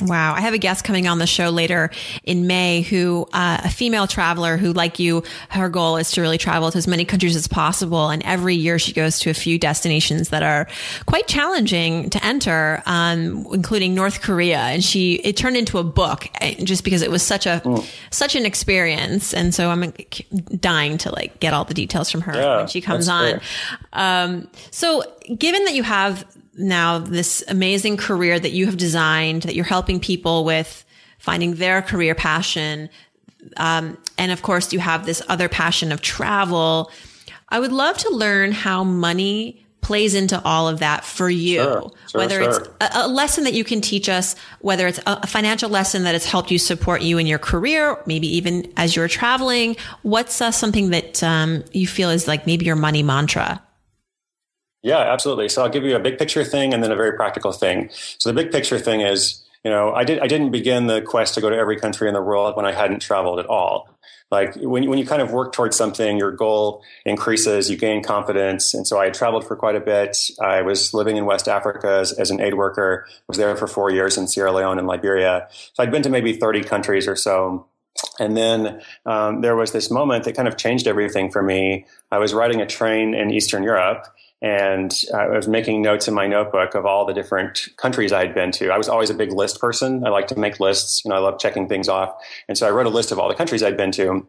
Wow. 0.01 0.35
I 0.35 0.41
have 0.41 0.55
a 0.55 0.59
guest 0.59 0.85
coming 0.85 1.07
on 1.07 1.19
the 1.19 1.27
show 1.27 1.51
later 1.51 1.91
in 2.25 2.47
May 2.47 2.83
who, 2.83 3.29
uh, 3.33 3.61
a 3.65 3.71
female 3.71 4.07
traveler 4.07 4.57
who, 4.57 4.73
like 4.73 4.99
you, 4.99 5.25
her 5.51 5.69
goal 5.69 5.99
is 5.99 6.13
to 6.13 6.21
really 6.21 6.39
travel 6.39 6.71
to 6.71 6.79
as 6.79 6.87
many 6.87 7.05
countries 7.05 7.37
as 7.37 7.47
possible. 7.47 8.09
And 8.09 8.23
every 8.25 8.55
year 8.55 8.79
she 8.79 8.93
goes 8.93 9.19
to 9.21 9.31
a 9.31 9.35
few 9.35 9.59
destinations 9.59 10.31
that 10.31 10.43
are 10.43 10.69
quite 11.07 11.27
challenging 11.27 12.11
to 12.11 12.25
enter, 12.25 12.83
um, 12.87 13.47
including 13.53 13.95
North 13.95 14.23
Korea. 14.23 14.59
And 14.59 14.83
she, 14.83 15.15
it 15.17 15.37
turned 15.37 15.57
into 15.57 15.79
a 15.79 15.85
book 15.85 16.29
eh, 16.41 16.65
just 16.65 16.83
because 16.85 17.03
it 17.03 17.11
was 17.11 17.23
such 17.23 17.47
a, 17.47 17.61
mm. 17.65 17.87
such 18.11 18.35
an 18.37 18.47
experience. 18.47 19.35
And 19.35 19.55
so 19.55 19.71
I'm 19.71 19.93
dying 20.59 20.99
to 20.99 21.13
like 21.13 21.41
get 21.41 21.53
all 21.53 21.65
the 21.65 21.75
details 21.75 22.11
from 22.11 22.23
her 22.23 22.35
yeah, 22.35 22.57
when 22.59 22.69
she 22.69 22.81
comes 22.81 23.09
on. 23.09 23.41
Um, 23.93 24.49
so 24.71 25.03
given 25.37 25.65
that 25.65 25.75
you 25.75 25.83
have 25.83 26.00
now 26.55 26.99
this 26.99 27.43
amazing 27.49 27.97
career 27.97 28.39
that 28.39 28.51
you 28.51 28.67
have 28.67 28.77
designed, 28.77 29.43
that 29.43 29.55
you're 29.55 29.65
helping 29.65 30.01
people 30.01 30.45
with 30.45 30.85
finding 31.19 31.55
their 31.55 31.83
career 31.83 32.15
passion. 32.15 32.89
Um, 33.57 33.99
and 34.19 34.33
of 34.33 34.43
course, 34.43 34.73
you 34.73 34.79
have 34.79 35.07
this 35.07 35.23
other 35.29 35.49
passion 35.49 35.93
of 35.93 36.01
travel. 36.01 36.91
I 37.49 37.61
would 37.61 37.73
love 37.73 37.99
to 37.99 38.11
learn 38.11 38.53
how 38.53 38.85
money 38.85 39.65
plays 39.81 40.15
into 40.15 40.41
all 40.45 40.69
of 40.69 40.81
that 40.81 41.05
for 41.05 41.29
you. 41.29 41.63
Sure, 41.63 41.93
sure, 42.09 42.19
whether 42.21 42.43
sure. 42.43 42.51
it's 42.51 42.69
a, 42.81 43.07
a, 43.07 43.09
lesson 43.09 43.45
that 43.45 43.55
you 43.55 43.65
can 43.65 43.81
teach 43.81 44.09
us, 44.09 44.37
whether 44.61 44.87
it's 44.87 44.99
a, 44.99 45.21
a 45.23 45.27
financial 45.27 45.71
lesson 45.71 46.05
that 46.05 46.13
has 46.13 46.25
helped 46.25 46.51
you 46.51 46.59
support 46.59 47.03
you 47.03 47.19
in 47.19 47.27
your 47.27 47.39
career, 47.39 48.01
maybe 48.07 48.29
even 48.37 48.71
as 48.77 48.95
you're 48.95 49.09
traveling. 49.09 49.77
What's 50.03 50.41
uh, 50.41 50.51
something 50.51 50.91
that 50.91 51.23
um, 51.23 51.65
you 51.73 51.87
feel 51.87 52.11
is 52.11 52.29
like 52.29 52.47
maybe 52.47 52.67
your 52.67 52.77
money 52.77 53.03
mantra? 53.03 53.63
Yeah, 54.83 54.99
absolutely. 54.99 55.49
So 55.49 55.63
I'll 55.63 55.69
give 55.69 55.85
you 55.85 55.95
a 55.95 56.01
big 56.01 56.19
picture 56.19 56.45
thing 56.45 56.73
and 56.73 56.83
then 56.83 56.91
a 56.91 56.97
very 56.97 57.13
practical 57.13 57.53
thing. 57.53 57.91
So 57.93 58.31
the 58.31 58.35
big 58.35 58.51
picture 58.51 58.79
thing 58.79 59.03
is, 59.03 59.45
you 59.65 59.71
know, 59.71 59.93
I 59.93 60.05
did 60.05 60.21
I 60.21 60.27
didn't 60.27 60.51
begin 60.51 60.87
the 60.87 61.03
quest 61.03 61.35
to 61.35 61.41
go 61.41 61.51
to 61.51 61.57
every 61.57 61.79
country 61.79 62.09
in 62.09 62.15
the 62.15 62.23
world 62.23 62.57
when 62.57 62.65
I 62.65 62.73
hadn't 62.73 63.01
traveled 63.01 63.39
at 63.39 63.47
all. 63.47 63.89
Like 64.31 64.55
when 64.57 64.89
when 64.89 64.99
you 64.99 65.05
kind 65.05 65.21
of 65.21 65.33
work 65.33 65.53
towards 65.53 65.77
something, 65.77 66.17
your 66.17 66.31
goal 66.31 66.83
increases, 67.05 67.69
you 67.69 67.77
gain 67.77 68.03
confidence. 68.03 68.73
And 68.73 68.87
so 68.87 68.99
I 68.99 69.11
traveled 69.11 69.47
for 69.47 69.57
quite 69.57 69.75
a 69.75 69.81
bit. 69.81 70.17
I 70.41 70.63
was 70.63 70.95
living 70.95 71.19
in 71.19 71.27
West 71.27 71.47
Africa 71.47 71.99
as, 72.01 72.13
as 72.13 72.31
an 72.31 72.41
aid 72.41 72.55
worker. 72.55 73.07
was 73.27 73.37
there 73.37 73.55
for 73.57 73.67
four 73.67 73.91
years 73.91 74.17
in 74.17 74.29
Sierra 74.29 74.53
Leone 74.53 74.79
and 74.79 74.87
Liberia. 74.87 75.49
So 75.51 75.83
I'd 75.83 75.91
been 75.91 76.03
to 76.03 76.11
maybe 76.11 76.33
30 76.33 76.63
countries 76.63 77.07
or 77.07 77.17
so. 77.17 77.67
And 78.19 78.37
then 78.37 78.81
um, 79.05 79.41
there 79.41 79.57
was 79.57 79.73
this 79.73 79.91
moment 79.91 80.25
that 80.25 80.37
kind 80.37 80.49
of 80.49 80.57
changed 80.57 80.87
everything 80.87 81.31
for 81.31 81.43
me. 81.43 81.87
I 82.11 82.19
was 82.19 82.33
riding 82.33 82.61
a 82.61 82.67
train 82.67 83.15
in 83.15 83.31
Eastern 83.31 83.65
Europe 83.65 84.07
and 84.43 85.05
I 85.15 85.29
was 85.29 85.47
making 85.47 85.83
notes 85.83 86.09
in 86.09 86.15
my 86.15 86.27
notebook 86.27 86.75
of 86.75 86.87
all 86.87 87.05
the 87.05 87.13
different 87.13 87.69
countries 87.77 88.13
I 88.13 88.21
had 88.21 88.35
been 88.35 88.53
to. 88.53 88.71
I 88.71 88.79
was 88.79 88.89
always 88.89 89.11
a 89.11 89.15
big 89.15 89.33
list 89.33 89.61
person. 89.61 90.07
I 90.07 90.09
like 90.09 90.29
to 90.29 90.39
make 90.39 90.61
lists. 90.61 91.05
You 91.05 91.11
know, 91.11 91.17
I 91.17 91.19
love 91.19 91.39
checking 91.39 91.69
things 91.69 91.89
off. 91.89 92.15
And 92.49 92.57
so 92.57 92.67
I 92.67 92.71
wrote 92.71 92.87
a 92.87 92.91
list 92.91 93.13
of 93.13 93.19
all 93.19 93.29
the 93.29 93.35
countries 93.35 93.63
I'd 93.63 93.77
been 93.77 93.93
to. 93.93 94.27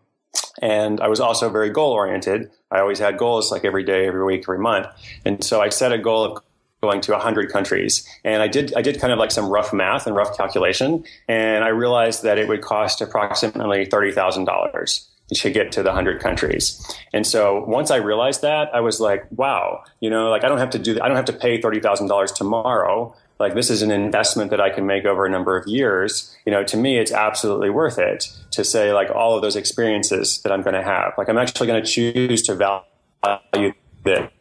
And 0.61 0.99
I 0.99 1.07
was 1.07 1.19
also 1.19 1.49
very 1.49 1.69
goal 1.69 1.93
oriented. 1.93 2.51
I 2.71 2.79
always 2.79 2.99
had 2.99 3.17
goals 3.17 3.51
like 3.51 3.63
every 3.63 3.83
day, 3.83 4.07
every 4.07 4.23
week, 4.23 4.43
every 4.43 4.59
month. 4.59 4.87
And 5.25 5.43
so 5.43 5.61
I 5.61 5.69
set 5.69 5.93
a 5.93 5.97
goal 5.97 6.25
of 6.25 6.43
going 6.81 6.99
to 7.01 7.11
100 7.11 7.51
countries. 7.51 8.07
And 8.25 8.41
I 8.41 8.47
did 8.47 8.73
I 8.75 8.81
did 8.81 8.99
kind 8.99 9.13
of 9.13 9.19
like 9.19 9.31
some 9.31 9.49
rough 9.49 9.71
math 9.71 10.07
and 10.07 10.15
rough 10.15 10.35
calculation 10.35 11.05
and 11.27 11.63
I 11.63 11.69
realized 11.69 12.23
that 12.23 12.37
it 12.37 12.47
would 12.47 12.61
cost 12.61 13.01
approximately 13.01 13.85
$30,000 13.85 15.07
to 15.33 15.49
get 15.49 15.71
to 15.73 15.83
the 15.83 15.89
100 15.89 16.21
countries. 16.21 16.81
And 17.13 17.25
so 17.25 17.63
once 17.65 17.91
I 17.91 17.97
realized 17.97 18.41
that, 18.41 18.73
I 18.73 18.81
was 18.81 18.99
like, 18.99 19.25
wow, 19.31 19.83
you 19.99 20.09
know, 20.09 20.29
like 20.29 20.43
I 20.43 20.49
don't 20.49 20.57
have 20.57 20.71
to 20.71 20.79
do, 20.79 20.99
I 21.01 21.07
don't 21.07 21.15
have 21.15 21.25
to 21.25 21.33
pay 21.33 21.59
$30,000 21.59 22.35
tomorrow. 22.35 23.15
Like 23.39 23.55
this 23.55 23.69
is 23.69 23.81
an 23.81 23.91
investment 23.91 24.51
that 24.51 24.61
I 24.61 24.69
can 24.69 24.85
make 24.85 25.05
over 25.05 25.25
a 25.25 25.29
number 25.29 25.57
of 25.57 25.67
years. 25.67 26.35
You 26.45 26.51
know, 26.51 26.63
to 26.63 26.77
me, 26.77 26.99
it's 26.99 27.11
absolutely 27.11 27.69
worth 27.69 27.97
it 27.97 28.31
to 28.51 28.63
say 28.63 28.93
like 28.93 29.09
all 29.09 29.35
of 29.35 29.41
those 29.41 29.55
experiences 29.55 30.41
that 30.43 30.51
I'm 30.51 30.61
going 30.61 30.75
to 30.75 30.83
have. 30.83 31.13
Like 31.17 31.27
I'm 31.29 31.37
actually 31.37 31.67
going 31.67 31.83
to 31.83 31.89
choose 31.89 32.41
to 32.43 32.55
value 32.55 33.73
that 34.03 34.31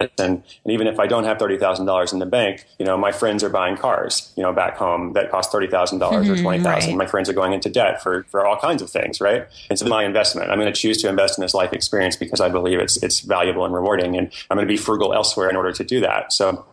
and, 0.00 0.10
and 0.18 0.42
even 0.66 0.86
if 0.86 0.98
I 0.98 1.06
don't 1.06 1.24
have 1.24 1.38
thirty 1.38 1.58
thousand 1.58 1.86
dollars 1.86 2.12
in 2.12 2.18
the 2.18 2.26
bank, 2.26 2.66
you 2.78 2.86
know, 2.86 2.96
my 2.96 3.12
friends 3.12 3.44
are 3.44 3.48
buying 3.48 3.76
cars, 3.76 4.32
you 4.36 4.42
know, 4.42 4.52
back 4.52 4.76
home 4.76 5.12
that 5.12 5.30
cost 5.30 5.52
thirty 5.52 5.66
thousand 5.66 5.98
dollars 5.98 6.28
or 6.28 6.34
mm-hmm, 6.34 6.42
twenty 6.42 6.62
thousand. 6.62 6.90
Right. 6.90 7.04
My 7.04 7.06
friends 7.06 7.28
are 7.28 7.32
going 7.34 7.52
into 7.52 7.68
debt 7.68 8.02
for 8.02 8.24
for 8.24 8.46
all 8.46 8.56
kinds 8.56 8.82
of 8.82 8.90
things, 8.90 9.20
right? 9.20 9.46
And 9.68 9.78
so 9.78 9.86
my 9.86 10.04
investment, 10.04 10.50
I'm 10.50 10.58
going 10.58 10.72
to 10.72 10.78
choose 10.78 11.00
to 11.02 11.08
invest 11.08 11.38
in 11.38 11.42
this 11.42 11.54
life 11.54 11.72
experience 11.72 12.16
because 12.16 12.40
I 12.40 12.48
believe 12.48 12.78
it's 12.78 13.02
it's 13.02 13.20
valuable 13.20 13.64
and 13.64 13.74
rewarding, 13.74 14.16
and 14.16 14.32
I'm 14.50 14.56
going 14.56 14.66
to 14.66 14.72
be 14.72 14.78
frugal 14.78 15.12
elsewhere 15.12 15.50
in 15.50 15.56
order 15.56 15.72
to 15.72 15.84
do 15.84 16.00
that. 16.00 16.32
So 16.32 16.64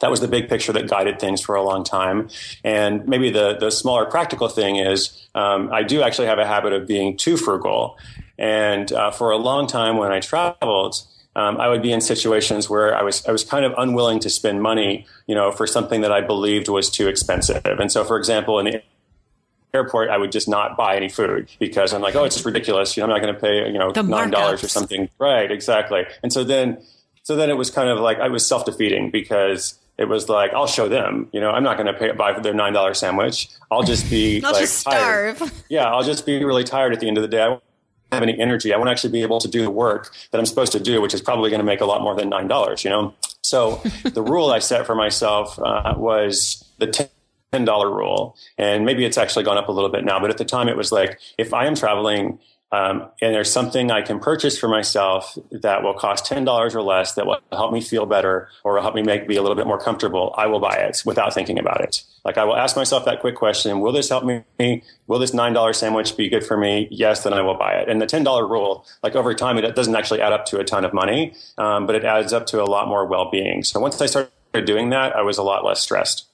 that 0.00 0.10
was 0.10 0.20
the 0.20 0.28
big 0.28 0.48
picture 0.48 0.72
that 0.72 0.88
guided 0.88 1.20
things 1.20 1.40
for 1.40 1.54
a 1.54 1.62
long 1.62 1.84
time. 1.84 2.28
And 2.64 3.06
maybe 3.06 3.30
the 3.30 3.56
the 3.56 3.70
smaller 3.70 4.04
practical 4.04 4.48
thing 4.48 4.76
is 4.76 5.26
um, 5.34 5.72
I 5.72 5.82
do 5.84 6.02
actually 6.02 6.26
have 6.26 6.38
a 6.38 6.46
habit 6.46 6.72
of 6.72 6.86
being 6.86 7.16
too 7.16 7.36
frugal. 7.36 7.96
And 8.38 8.92
uh, 8.92 9.12
for 9.12 9.30
a 9.30 9.36
long 9.36 9.68
time 9.68 9.96
when 9.96 10.10
I 10.10 10.18
traveled, 10.18 10.96
um, 11.34 11.58
I 11.58 11.68
would 11.68 11.82
be 11.82 11.92
in 11.92 12.00
situations 12.00 12.68
where 12.68 12.94
I 12.94 13.02
was 13.02 13.24
I 13.26 13.32
was 13.32 13.42
kind 13.42 13.64
of 13.64 13.72
unwilling 13.78 14.20
to 14.20 14.30
spend 14.30 14.62
money, 14.62 15.06
you 15.26 15.34
know, 15.34 15.50
for 15.50 15.66
something 15.66 16.02
that 16.02 16.12
I 16.12 16.20
believed 16.20 16.68
was 16.68 16.90
too 16.90 17.08
expensive. 17.08 17.64
And 17.64 17.90
so, 17.90 18.04
for 18.04 18.18
example, 18.18 18.58
in 18.58 18.66
the 18.66 18.82
airport, 19.72 20.10
I 20.10 20.18
would 20.18 20.30
just 20.30 20.48
not 20.48 20.76
buy 20.76 20.96
any 20.96 21.08
food 21.08 21.48
because 21.58 21.94
I'm 21.94 22.02
like, 22.02 22.14
oh, 22.14 22.24
it's 22.24 22.34
just 22.36 22.44
ridiculous. 22.44 22.96
You 22.96 23.00
know, 23.00 23.06
I'm 23.06 23.10
not 23.10 23.22
going 23.22 23.34
to 23.34 23.40
pay, 23.40 23.66
you 23.72 23.78
know, 23.78 23.90
nine 24.02 24.30
dollars 24.30 24.62
or 24.62 24.68
something. 24.68 25.08
Right, 25.18 25.50
exactly. 25.50 26.04
And 26.22 26.30
so 26.30 26.44
then, 26.44 26.82
so 27.22 27.34
then 27.34 27.48
it 27.48 27.56
was 27.56 27.70
kind 27.70 27.88
of 27.88 27.98
like 27.98 28.18
I 28.18 28.28
was 28.28 28.46
self 28.46 28.66
defeating 28.66 29.10
because 29.10 29.78
it 29.96 30.08
was 30.08 30.28
like 30.28 30.52
I'll 30.52 30.66
show 30.66 30.86
them. 30.86 31.30
You 31.32 31.40
know, 31.40 31.50
I'm 31.50 31.62
not 31.62 31.78
going 31.78 31.86
to 31.86 31.94
pay 31.94 32.12
buy 32.12 32.38
their 32.38 32.52
nine 32.52 32.74
dollar 32.74 32.92
sandwich. 32.92 33.48
I'll 33.70 33.84
just 33.84 34.10
be 34.10 34.42
I'll 34.44 34.52
like 34.52 34.60
just 34.60 34.80
starve. 34.80 35.38
Tired. 35.38 35.52
Yeah, 35.70 35.84
I'll 35.84 36.04
just 36.04 36.26
be 36.26 36.44
really 36.44 36.64
tired 36.64 36.92
at 36.92 37.00
the 37.00 37.08
end 37.08 37.16
of 37.16 37.22
the 37.22 37.28
day 37.28 37.56
have 38.12 38.22
any 38.22 38.38
energy. 38.38 38.72
I 38.72 38.76
won't 38.76 38.90
actually 38.90 39.10
be 39.10 39.22
able 39.22 39.40
to 39.40 39.48
do 39.48 39.62
the 39.62 39.70
work 39.70 40.14
that 40.30 40.38
I'm 40.38 40.46
supposed 40.46 40.72
to 40.72 40.80
do, 40.80 41.00
which 41.00 41.14
is 41.14 41.20
probably 41.20 41.50
going 41.50 41.60
to 41.60 41.64
make 41.66 41.80
a 41.80 41.86
lot 41.86 42.02
more 42.02 42.14
than 42.14 42.28
nine 42.28 42.48
dollars. 42.48 42.84
You 42.84 42.90
know, 42.90 43.14
so 43.42 43.82
the 44.04 44.22
rule 44.22 44.50
I 44.50 44.58
set 44.58 44.86
for 44.86 44.94
myself 44.94 45.58
uh, 45.58 45.94
was 45.96 46.64
the 46.78 46.86
ten 46.86 47.64
dollar 47.64 47.90
rule, 47.90 48.36
and 48.58 48.84
maybe 48.84 49.04
it's 49.04 49.18
actually 49.18 49.44
gone 49.44 49.58
up 49.58 49.68
a 49.68 49.72
little 49.72 49.90
bit 49.90 50.04
now. 50.04 50.20
But 50.20 50.30
at 50.30 50.38
the 50.38 50.44
time, 50.44 50.68
it 50.68 50.76
was 50.76 50.92
like 50.92 51.18
if 51.38 51.54
I 51.54 51.66
am 51.66 51.74
traveling 51.74 52.38
um, 52.72 53.10
and 53.20 53.34
there's 53.34 53.52
something 53.52 53.90
I 53.90 54.00
can 54.00 54.18
purchase 54.18 54.58
for 54.58 54.66
myself 54.66 55.36
that 55.50 55.82
will 55.82 55.92
cost 55.92 56.24
ten 56.24 56.44
dollars 56.44 56.74
or 56.74 56.80
less 56.80 57.14
that 57.14 57.26
will 57.26 57.38
help 57.52 57.70
me 57.72 57.82
feel 57.82 58.06
better 58.06 58.48
or 58.64 58.80
help 58.80 58.94
me 58.94 59.02
make 59.02 59.28
me 59.28 59.36
a 59.36 59.42
little 59.42 59.56
bit 59.56 59.66
more 59.66 59.78
comfortable. 59.78 60.34
I 60.38 60.46
will 60.46 60.58
buy 60.58 60.76
it 60.76 61.02
without 61.04 61.34
thinking 61.34 61.58
about 61.58 61.82
it. 61.82 62.02
Like 62.24 62.38
I 62.38 62.44
will 62.44 62.56
ask 62.56 62.74
myself 62.74 63.04
that 63.04 63.20
quick 63.20 63.36
question: 63.36 63.80
Will 63.80 63.92
this 63.92 64.08
help 64.08 64.24
me? 64.24 64.82
Will 65.06 65.18
this 65.18 65.34
nine 65.34 65.52
dollar 65.52 65.74
sandwich 65.74 66.16
be 66.16 66.30
good 66.30 66.44
for 66.44 66.56
me? 66.56 66.88
Yes, 66.90 67.24
then 67.24 67.34
I 67.34 67.42
will 67.42 67.58
buy 67.58 67.74
it. 67.74 67.90
And 67.90 68.00
the 68.00 68.06
ten 68.06 68.24
dollar 68.24 68.48
rule, 68.48 68.86
like 69.02 69.14
over 69.14 69.34
time, 69.34 69.58
it 69.58 69.76
doesn't 69.76 69.94
actually 69.94 70.22
add 70.22 70.32
up 70.32 70.46
to 70.46 70.58
a 70.58 70.64
ton 70.64 70.86
of 70.86 70.94
money, 70.94 71.34
um, 71.58 71.86
but 71.86 71.94
it 71.94 72.04
adds 72.04 72.32
up 72.32 72.46
to 72.46 72.62
a 72.62 72.64
lot 72.64 72.88
more 72.88 73.06
well 73.06 73.30
being. 73.30 73.64
So 73.64 73.80
once 73.80 74.00
I 74.00 74.06
started 74.06 74.30
doing 74.64 74.90
that, 74.90 75.14
I 75.14 75.20
was 75.20 75.36
a 75.36 75.42
lot 75.42 75.62
less 75.62 75.80
stressed. 75.80 76.26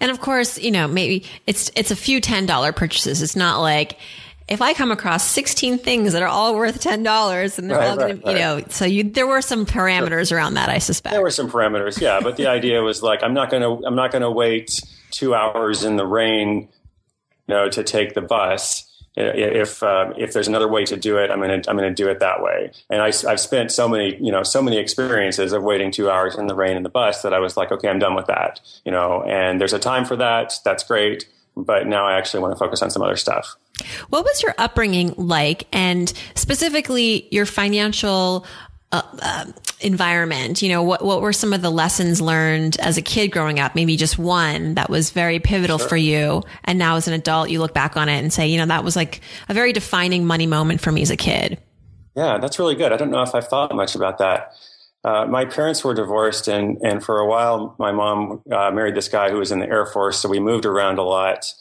And 0.00 0.10
of 0.10 0.20
course, 0.20 0.58
you 0.58 0.70
know, 0.70 0.88
maybe 0.88 1.26
it's 1.46 1.70
it's 1.76 1.92
a 1.92 1.96
few 1.96 2.20
ten 2.20 2.44
dollar 2.46 2.72
purchases. 2.72 3.22
It's 3.22 3.36
not 3.36 3.60
like 3.60 3.98
if 4.48 4.62
I 4.62 4.74
come 4.74 4.92
across 4.92 5.28
16 5.28 5.78
things 5.78 6.12
that 6.12 6.22
are 6.22 6.28
all 6.28 6.54
worth 6.54 6.80
$10 6.80 7.58
and 7.58 7.70
they're 7.70 7.78
right, 7.78 7.88
all 7.88 7.96
going 7.96 8.16
right, 8.16 8.24
to, 8.24 8.30
you 8.30 8.38
know, 8.38 8.64
so 8.68 8.84
you, 8.84 9.02
there 9.02 9.26
were 9.26 9.42
some 9.42 9.66
parameters 9.66 10.28
sure. 10.28 10.38
around 10.38 10.54
that, 10.54 10.68
I 10.68 10.78
suspect. 10.78 11.12
There 11.12 11.22
were 11.22 11.30
some 11.30 11.50
parameters, 11.50 12.00
yeah. 12.00 12.20
But 12.20 12.36
the 12.36 12.46
idea 12.48 12.80
was 12.82 13.02
like, 13.02 13.22
I'm 13.22 13.34
not 13.34 13.50
going 13.50 13.62
to, 13.62 13.86
I'm 13.86 13.96
not 13.96 14.12
going 14.12 14.22
to 14.22 14.30
wait 14.30 14.80
two 15.10 15.34
hours 15.34 15.82
in 15.82 15.96
the 15.96 16.06
rain, 16.06 16.68
you 17.48 17.54
know, 17.54 17.68
to 17.70 17.82
take 17.82 18.14
the 18.14 18.22
bus. 18.22 18.84
If 19.18 19.82
uh, 19.82 20.12
if 20.18 20.34
there's 20.34 20.46
another 20.46 20.68
way 20.68 20.84
to 20.84 20.94
do 20.94 21.16
it, 21.16 21.30
I'm 21.30 21.40
gonna 21.40 21.62
I'm 21.66 21.76
gonna 21.76 21.94
do 21.94 22.06
it 22.10 22.20
that 22.20 22.42
way. 22.42 22.70
And 22.90 23.00
I, 23.00 23.06
I've 23.26 23.40
spent 23.40 23.72
so 23.72 23.88
many 23.88 24.14
you 24.16 24.30
know 24.30 24.42
so 24.42 24.60
many 24.60 24.76
experiences 24.76 25.54
of 25.54 25.62
waiting 25.62 25.90
two 25.90 26.10
hours 26.10 26.36
in 26.36 26.48
the 26.48 26.54
rain 26.54 26.76
in 26.76 26.82
the 26.82 26.90
bus 26.90 27.22
that 27.22 27.32
I 27.32 27.38
was 27.38 27.56
like, 27.56 27.72
okay, 27.72 27.88
I'm 27.88 27.98
done 27.98 28.14
with 28.14 28.26
that. 28.26 28.60
You 28.84 28.92
know, 28.92 29.22
and 29.22 29.58
there's 29.58 29.72
a 29.72 29.78
time 29.78 30.04
for 30.04 30.16
that. 30.16 30.52
That's 30.66 30.84
great. 30.84 31.26
But 31.56 31.86
now 31.86 32.06
I 32.06 32.18
actually 32.18 32.40
want 32.40 32.52
to 32.52 32.58
focus 32.58 32.82
on 32.82 32.90
some 32.90 33.00
other 33.00 33.16
stuff. 33.16 33.56
What 34.08 34.24
was 34.24 34.42
your 34.42 34.54
upbringing 34.58 35.14
like, 35.16 35.66
and 35.72 36.12
specifically 36.34 37.28
your 37.30 37.46
financial 37.46 38.46
uh, 38.92 39.02
uh, 39.20 39.44
environment? 39.80 40.62
You 40.62 40.70
know, 40.70 40.82
what 40.82 41.04
what 41.04 41.20
were 41.20 41.32
some 41.32 41.52
of 41.52 41.62
the 41.62 41.70
lessons 41.70 42.20
learned 42.20 42.78
as 42.80 42.96
a 42.96 43.02
kid 43.02 43.28
growing 43.28 43.58
up? 43.60 43.74
Maybe 43.74 43.96
just 43.96 44.18
one 44.18 44.74
that 44.74 44.88
was 44.88 45.10
very 45.10 45.38
pivotal 45.40 45.78
sure. 45.78 45.88
for 45.88 45.96
you, 45.96 46.42
and 46.64 46.78
now 46.78 46.96
as 46.96 47.08
an 47.08 47.14
adult, 47.14 47.50
you 47.50 47.60
look 47.60 47.74
back 47.74 47.96
on 47.96 48.08
it 48.08 48.18
and 48.18 48.32
say, 48.32 48.48
you 48.48 48.58
know, 48.58 48.66
that 48.66 48.84
was 48.84 48.96
like 48.96 49.20
a 49.48 49.54
very 49.54 49.72
defining 49.72 50.24
money 50.24 50.46
moment 50.46 50.80
for 50.80 50.90
me 50.92 51.02
as 51.02 51.10
a 51.10 51.16
kid. 51.16 51.58
Yeah, 52.16 52.38
that's 52.38 52.58
really 52.58 52.76
good. 52.76 52.92
I 52.92 52.96
don't 52.96 53.10
know 53.10 53.22
if 53.22 53.34
I've 53.34 53.46
thought 53.46 53.74
much 53.74 53.94
about 53.94 54.18
that. 54.18 54.52
Uh, 55.04 55.26
my 55.26 55.44
parents 55.44 55.84
were 55.84 55.94
divorced, 55.94 56.48
and 56.48 56.78
and 56.82 57.04
for 57.04 57.18
a 57.18 57.26
while, 57.26 57.76
my 57.78 57.92
mom 57.92 58.42
uh, 58.50 58.70
married 58.72 58.94
this 58.94 59.08
guy 59.08 59.30
who 59.30 59.36
was 59.36 59.52
in 59.52 59.60
the 59.60 59.68
Air 59.68 59.86
Force, 59.86 60.18
so 60.18 60.28
we 60.28 60.40
moved 60.40 60.64
around 60.64 60.98
a 60.98 61.02
lot. 61.02 61.52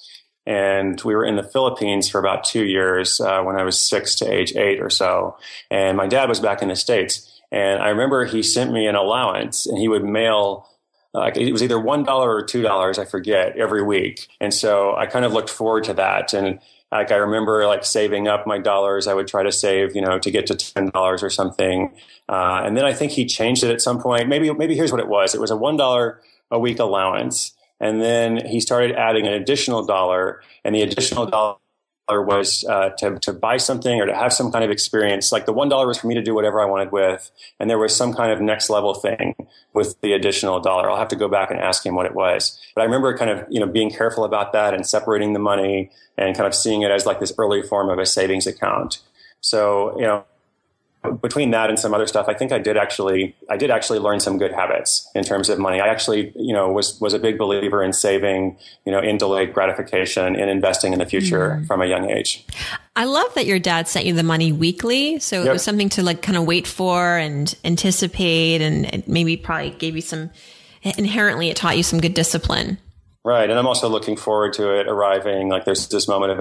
And 0.45 1.01
we 1.01 1.15
were 1.15 1.25
in 1.25 1.36
the 1.36 1.43
Philippines 1.43 2.10
for 2.10 2.19
about 2.19 2.43
two 2.43 2.65
years 2.65 3.19
uh, 3.19 3.41
when 3.41 3.55
I 3.55 3.63
was 3.63 3.79
six 3.79 4.15
to 4.17 4.31
age 4.31 4.55
eight 4.55 4.79
or 4.79 4.89
so. 4.89 5.38
And 5.71 5.97
my 5.97 6.08
dad 6.08 6.29
was 6.29 6.39
back 6.39 6.62
in 6.62 6.67
the 6.67 6.75
States. 6.75 7.41
And 7.51 7.81
I 7.81 7.89
remember 7.89 8.25
he 8.25 8.43
sent 8.43 8.71
me 8.71 8.88
an 8.88 8.95
allowance 8.95 9.65
and 9.65 9.77
he 9.77 9.88
would 9.88 10.03
mail 10.03 10.67
like 11.13 11.38
it 11.38 11.51
was 11.51 11.63
either 11.63 11.79
one 11.79 12.03
dollar 12.03 12.36
or 12.36 12.43
two 12.43 12.62
dollars, 12.62 12.99
I 12.99 13.05
forget, 13.05 13.58
every 13.58 13.81
week. 13.81 14.27
And 14.41 14.53
so 14.53 14.95
I 14.95 15.05
kind 15.05 15.23
of 15.23 15.31
looked 15.31 15.49
forward 15.49 15.86
to 15.86 15.93
that. 15.93 16.34
And 16.34 16.60
like 16.91 17.12
I 17.12 17.15
remember 17.15 17.65
like 17.67 17.86
saving 17.86 18.27
up 18.27 18.45
my 18.45 18.58
dollars. 18.58 19.08
I 19.08 19.13
would 19.13 19.27
try 19.27 19.43
to 19.43 19.51
save, 19.51 19.95
you 19.95 20.01
know, 20.01 20.19
to 20.19 20.31
get 20.31 20.47
to 20.47 20.55
ten 20.55 20.89
dollars 20.89 21.23
or 21.23 21.29
something. 21.29 21.95
Uh, 22.27 22.62
and 22.65 22.75
then 22.75 22.86
I 22.86 22.93
think 22.93 23.13
he 23.13 23.25
changed 23.25 23.63
it 23.63 23.71
at 23.71 23.81
some 23.81 24.01
point. 24.01 24.27
Maybe 24.27 24.51
maybe 24.53 24.75
here's 24.75 24.91
what 24.91 24.99
it 24.99 25.08
was. 25.08 25.34
It 25.34 25.41
was 25.41 25.51
a 25.51 25.58
one 25.58 25.77
dollar 25.77 26.21
a 26.51 26.60
week 26.60 26.79
allowance. 26.79 27.53
And 27.80 28.02
then 28.02 28.46
he 28.46 28.60
started 28.60 28.96
adding 28.96 29.28
an 29.28 29.34
additional 29.34 29.86
dollar, 29.86 30.42
and 30.64 30.74
the 30.74 30.82
additional 30.82 31.26
dollar 31.26 31.58
was 32.10 32.64
uh, 32.70 32.90
to, 32.98 33.18
to 33.20 33.34
buy 33.34 33.58
something 33.58 34.00
or 34.00 34.06
to 34.06 34.16
have 34.16 34.32
some 34.32 34.52
kind 34.52 34.64
of 34.64 34.70
experience. 34.70 35.32
Like 35.32 35.46
the 35.46 35.54
one 35.54 35.70
dollar 35.70 35.88
was 35.88 35.98
for 35.98 36.08
me 36.08 36.16
to 36.16 36.22
do 36.22 36.36
whatever 36.36 36.62
I 36.62 36.66
wanted 36.66 36.92
with, 36.92 37.32
and 37.60 37.70
there 37.70 37.80
was 37.80 37.96
some 37.96 38.14
kind 38.14 38.32
of 38.32 38.42
next 38.42 38.70
level 38.70 38.94
thing 38.94 39.36
with 39.74 40.00
the 40.02 40.14
additional 40.14 40.60
dollar. 40.60 40.90
I'll 40.90 40.98
have 40.98 41.08
to 41.10 41.16
go 41.16 41.28
back 41.28 41.52
and 41.52 41.60
ask 41.60 41.86
him 41.86 41.96
what 41.96 42.06
it 42.06 42.14
was. 42.14 42.60
But 42.76 42.82
I 42.82 42.86
remember 42.86 43.18
kind 43.18 43.32
of 43.32 43.46
you 43.50 43.60
know 43.60 43.68
being 43.68 43.90
careful 43.90 44.24
about 44.24 44.54
that 44.54 44.74
and 44.74 44.86
separating 44.86 45.34
the 45.34 45.40
money 45.40 45.92
and 46.18 46.36
kind 46.36 46.48
of 46.48 46.56
seeing 46.56 46.84
it 46.84 46.92
as 46.92 47.06
like 47.06 47.20
this 47.20 47.34
early 47.38 47.62
form 47.64 47.90
of 47.90 48.00
a 48.00 48.06
savings 48.06 48.48
account. 48.48 49.00
So 49.42 49.96
you 49.98 50.04
know 50.04 50.26
between 51.12 51.52
that 51.52 51.70
and 51.70 51.80
some 51.80 51.94
other 51.94 52.08
stuff, 52.08 52.28
I 52.28 52.34
think 52.34 52.52
I 52.52 52.60
did 52.60 52.78
actually 52.78 53.36
I 53.50 53.58
did 53.58 53.72
actually 53.72 54.00
learn 54.00 54.20
some 54.20 54.38
good 54.38 54.52
habits 54.52 55.10
in 55.15 55.24
terms 55.24 55.50
of 55.50 55.60
money. 55.60 55.80
I 55.80 55.88
actually 55.88 56.32
you 56.36 56.54
know 56.54 56.72
was 56.72 57.00
was 57.00 57.13
a 57.13 57.20
big 57.20 57.38
believer 57.38 57.84
in 57.84 57.94
saving, 57.94 58.58
you 58.86 58.91
know, 58.91 59.00
in 59.00 59.18
delayed 59.18 59.54
gratification 59.54 60.36
and 60.36 60.50
investing 60.50 60.94
in 60.94 61.00
the 61.00 61.06
future 61.06 61.60
mm 61.62 61.65
from 61.65 61.82
a 61.82 61.86
young 61.86 62.10
age. 62.10 62.46
I 62.96 63.06
love 63.06 63.34
that 63.34 63.46
your 63.46 63.60
dad 63.60 63.88
sent 63.88 64.06
you 64.06 64.13
the 64.13 64.24
money 64.24 64.52
weekly, 64.52 65.20
so 65.20 65.38
yep. 65.38 65.48
it 65.48 65.52
was 65.52 65.63
something 65.63 65.89
to 65.89 66.04
like 66.04 66.22
kind 66.22 66.38
of 66.38 66.46
wait 66.46 66.68
for 66.68 67.18
and 67.18 67.54
anticipate, 67.63 68.62
and 68.62 69.08
maybe 69.08 69.36
probably 69.36 69.72
gave 69.72 69.96
you 69.96 70.02
some 70.02 70.30
inherently 70.84 71.50
it 71.50 71.58
taught 71.58 71.78
you 71.78 71.84
some 71.84 72.00
good 72.00 72.13
discipline. 72.13 72.78
Right, 73.24 73.50
and 73.50 73.58
I'm 73.58 73.65
also 73.65 73.89
looking 73.89 74.18
forward 74.18 74.54
to 74.54 74.80
it 74.80 74.88
arriving. 74.88 75.50
Like 75.50 75.65
there's 75.65 75.88
this 75.88 76.08
moment 76.08 76.32
of 76.32 76.39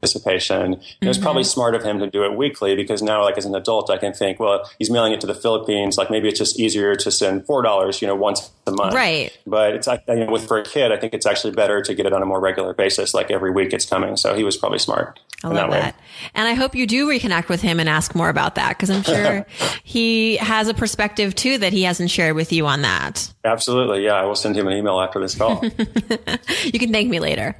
participation. 0.00 0.76
Mm-hmm. 0.76 1.04
It 1.04 1.08
was 1.08 1.18
probably 1.18 1.44
smart 1.44 1.74
of 1.74 1.82
him 1.82 1.98
to 2.00 2.06
do 2.08 2.24
it 2.24 2.36
weekly 2.36 2.76
because 2.76 3.02
now, 3.02 3.22
like 3.22 3.38
as 3.38 3.44
an 3.44 3.54
adult, 3.54 3.90
I 3.90 3.98
can 3.98 4.12
think, 4.12 4.38
well, 4.38 4.68
he's 4.78 4.90
mailing 4.90 5.12
it 5.12 5.20
to 5.22 5.26
the 5.26 5.34
Philippines. 5.34 5.96
Like 5.98 6.10
maybe 6.10 6.28
it's 6.28 6.38
just 6.38 6.58
easier 6.60 6.94
to 6.96 7.10
send 7.10 7.46
four 7.46 7.62
dollars, 7.62 8.00
you 8.00 8.08
know, 8.08 8.14
once 8.14 8.50
a 8.66 8.72
month. 8.72 8.94
Right. 8.94 9.36
But 9.46 9.74
it's 9.74 9.86
you 9.86 9.98
know, 10.08 10.30
with 10.30 10.46
for 10.46 10.58
a 10.58 10.64
kid, 10.64 10.92
I 10.92 10.96
think 10.96 11.14
it's 11.14 11.26
actually 11.26 11.52
better 11.52 11.82
to 11.82 11.94
get 11.94 12.06
it 12.06 12.12
on 12.12 12.22
a 12.22 12.26
more 12.26 12.40
regular 12.40 12.74
basis, 12.74 13.14
like 13.14 13.30
every 13.30 13.50
week 13.50 13.72
it's 13.72 13.86
coming. 13.86 14.16
So 14.16 14.34
he 14.34 14.44
was 14.44 14.56
probably 14.56 14.78
smart. 14.78 15.18
I 15.44 15.48
love 15.48 15.70
that. 15.70 15.94
that. 15.94 16.00
And 16.34 16.48
I 16.48 16.54
hope 16.54 16.74
you 16.74 16.86
do 16.86 17.08
reconnect 17.08 17.48
with 17.48 17.60
him 17.60 17.78
and 17.78 17.88
ask 17.88 18.14
more 18.14 18.30
about 18.30 18.54
that 18.54 18.70
because 18.70 18.90
I'm 18.90 19.02
sure 19.02 19.46
he 19.84 20.36
has 20.38 20.68
a 20.68 20.74
perspective 20.74 21.34
too 21.34 21.58
that 21.58 21.72
he 21.72 21.82
hasn't 21.82 22.10
shared 22.10 22.36
with 22.36 22.52
you 22.52 22.66
on 22.66 22.82
that. 22.82 23.32
Absolutely. 23.44 24.04
Yeah. 24.04 24.14
I 24.14 24.24
will 24.24 24.34
send 24.34 24.56
him 24.56 24.66
an 24.66 24.72
email 24.72 24.98
after 24.98 25.20
this 25.20 25.34
call. 25.34 25.62
you 26.64 26.78
can 26.78 26.90
thank 26.90 27.10
me 27.10 27.20
later. 27.20 27.56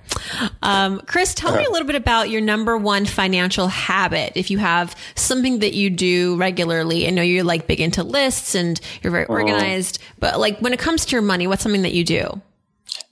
Um, 0.62 1.00
Chris, 1.06 1.34
tell 1.34 1.54
me 1.54 1.64
a 1.66 1.70
little 1.70 1.86
bit 1.86 1.96
about 1.96 2.25
your 2.30 2.40
number 2.40 2.76
one 2.76 3.06
financial 3.06 3.68
habit. 3.68 4.32
If 4.34 4.50
you 4.50 4.58
have 4.58 4.94
something 5.14 5.60
that 5.60 5.74
you 5.74 5.90
do 5.90 6.36
regularly, 6.36 7.06
I 7.06 7.10
know 7.10 7.22
you're 7.22 7.44
like 7.44 7.66
big 7.66 7.80
into 7.80 8.02
lists 8.02 8.54
and 8.54 8.80
you're 9.02 9.10
very 9.10 9.24
uh-huh. 9.24 9.32
organized, 9.34 9.98
but 10.18 10.38
like 10.38 10.58
when 10.60 10.72
it 10.72 10.78
comes 10.78 11.04
to 11.06 11.12
your 11.12 11.22
money, 11.22 11.46
what's 11.46 11.62
something 11.62 11.82
that 11.82 11.94
you 11.94 12.04
do? 12.04 12.40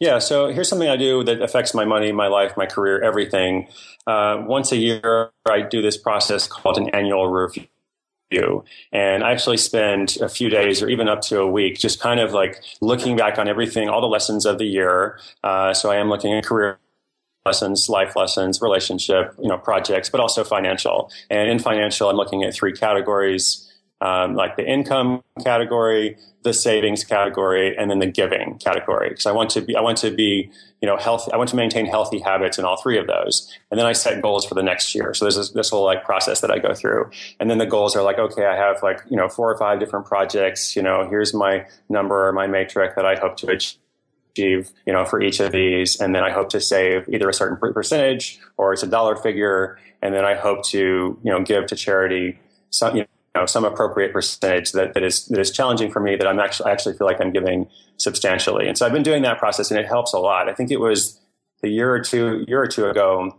Yeah, 0.00 0.18
so 0.18 0.48
here's 0.48 0.68
something 0.68 0.88
I 0.88 0.96
do 0.96 1.24
that 1.24 1.40
affects 1.40 1.74
my 1.74 1.84
money, 1.84 2.12
my 2.12 2.26
life, 2.26 2.56
my 2.56 2.66
career, 2.66 3.02
everything. 3.02 3.68
Uh, 4.06 4.42
once 4.46 4.72
a 4.72 4.76
year, 4.76 5.30
I 5.46 5.62
do 5.62 5.82
this 5.82 5.96
process 5.96 6.46
called 6.46 6.78
an 6.78 6.90
annual 6.90 7.28
review. 7.28 7.66
And 8.92 9.22
I 9.22 9.30
actually 9.30 9.58
spend 9.58 10.18
a 10.20 10.28
few 10.28 10.48
days 10.48 10.82
or 10.82 10.88
even 10.88 11.08
up 11.08 11.20
to 11.22 11.40
a 11.40 11.46
week 11.46 11.78
just 11.78 12.00
kind 12.00 12.20
of 12.20 12.32
like 12.32 12.62
looking 12.80 13.16
back 13.16 13.38
on 13.38 13.48
everything, 13.48 13.88
all 13.88 14.00
the 14.00 14.08
lessons 14.08 14.44
of 14.44 14.58
the 14.58 14.64
year. 14.64 15.18
Uh, 15.42 15.72
so 15.72 15.90
I 15.90 15.96
am 15.96 16.08
looking 16.08 16.32
at 16.34 16.44
career 16.44 16.78
lessons, 17.46 17.88
life 17.90 18.16
lessons, 18.16 18.62
relationship, 18.62 19.34
you 19.38 19.48
know, 19.48 19.58
projects, 19.58 20.08
but 20.08 20.20
also 20.20 20.44
financial. 20.44 21.10
And 21.28 21.50
in 21.50 21.58
financial, 21.58 22.08
I'm 22.08 22.16
looking 22.16 22.42
at 22.42 22.54
three 22.54 22.72
categories, 22.72 23.70
um, 24.00 24.34
like 24.34 24.56
the 24.56 24.66
income 24.66 25.22
category, 25.42 26.16
the 26.42 26.54
savings 26.54 27.04
category, 27.04 27.76
and 27.76 27.90
then 27.90 27.98
the 27.98 28.06
giving 28.06 28.58
category. 28.58 29.10
Because 29.10 29.26
I 29.26 29.32
want 29.32 29.50
to 29.50 29.60
be, 29.60 29.76
I 29.76 29.82
want 29.82 29.98
to 29.98 30.10
be, 30.10 30.50
you 30.80 30.88
know, 30.88 30.96
healthy. 30.96 31.32
I 31.32 31.36
want 31.36 31.50
to 31.50 31.56
maintain 31.56 31.84
healthy 31.84 32.18
habits 32.18 32.58
in 32.58 32.64
all 32.64 32.80
three 32.80 32.98
of 32.98 33.06
those. 33.06 33.52
And 33.70 33.78
then 33.78 33.86
I 33.86 33.92
set 33.92 34.22
goals 34.22 34.46
for 34.46 34.54
the 34.54 34.62
next 34.62 34.94
year. 34.94 35.12
So 35.12 35.26
there's 35.26 35.36
this, 35.36 35.50
this 35.50 35.68
whole 35.68 35.84
like 35.84 36.04
process 36.04 36.40
that 36.40 36.50
I 36.50 36.58
go 36.58 36.72
through. 36.74 37.10
And 37.40 37.50
then 37.50 37.58
the 37.58 37.66
goals 37.66 37.94
are 37.94 38.02
like, 38.02 38.18
okay, 38.18 38.46
I 38.46 38.56
have 38.56 38.82
like, 38.82 39.00
you 39.10 39.18
know, 39.18 39.28
four 39.28 39.50
or 39.50 39.58
five 39.58 39.80
different 39.80 40.06
projects. 40.06 40.76
You 40.76 40.82
know, 40.82 41.06
here's 41.10 41.34
my 41.34 41.66
number 41.90 42.26
or 42.26 42.32
my 42.32 42.46
metric 42.46 42.96
that 42.96 43.04
I 43.04 43.16
hope 43.16 43.36
to 43.38 43.48
achieve 43.48 43.78
achieve, 44.36 44.70
you 44.86 44.92
know, 44.92 45.04
for 45.04 45.22
each 45.22 45.40
of 45.40 45.52
these. 45.52 46.00
And 46.00 46.14
then 46.14 46.22
I 46.22 46.30
hope 46.30 46.48
to 46.50 46.60
save 46.60 47.08
either 47.08 47.28
a 47.28 47.34
certain 47.34 47.56
percentage 47.56 48.40
or 48.56 48.72
it's 48.72 48.82
a 48.82 48.86
dollar 48.86 49.16
figure. 49.16 49.78
And 50.02 50.14
then 50.14 50.24
I 50.24 50.34
hope 50.34 50.64
to, 50.66 50.78
you 50.78 51.32
know, 51.32 51.42
give 51.42 51.66
to 51.66 51.76
charity 51.76 52.38
some, 52.70 52.96
you 52.96 53.06
know, 53.34 53.46
some 53.46 53.64
appropriate 53.64 54.12
percentage 54.12 54.72
that, 54.72 54.94
that 54.94 55.02
is, 55.02 55.26
that 55.26 55.38
is 55.38 55.50
challenging 55.50 55.90
for 55.90 56.00
me 56.00 56.16
that 56.16 56.26
I'm 56.26 56.40
actually, 56.40 56.70
I 56.70 56.72
actually 56.72 56.96
feel 56.96 57.06
like 57.06 57.20
I'm 57.20 57.32
giving 57.32 57.68
substantially. 57.96 58.68
And 58.68 58.76
so 58.76 58.86
I've 58.86 58.92
been 58.92 59.02
doing 59.02 59.22
that 59.22 59.38
process 59.38 59.70
and 59.70 59.78
it 59.78 59.86
helps 59.86 60.12
a 60.12 60.18
lot. 60.18 60.48
I 60.48 60.54
think 60.54 60.70
it 60.70 60.80
was 60.80 61.20
a 61.62 61.68
year 61.68 61.92
or 61.92 62.00
two, 62.00 62.44
year 62.48 62.60
or 62.60 62.66
two 62.66 62.86
ago, 62.86 63.36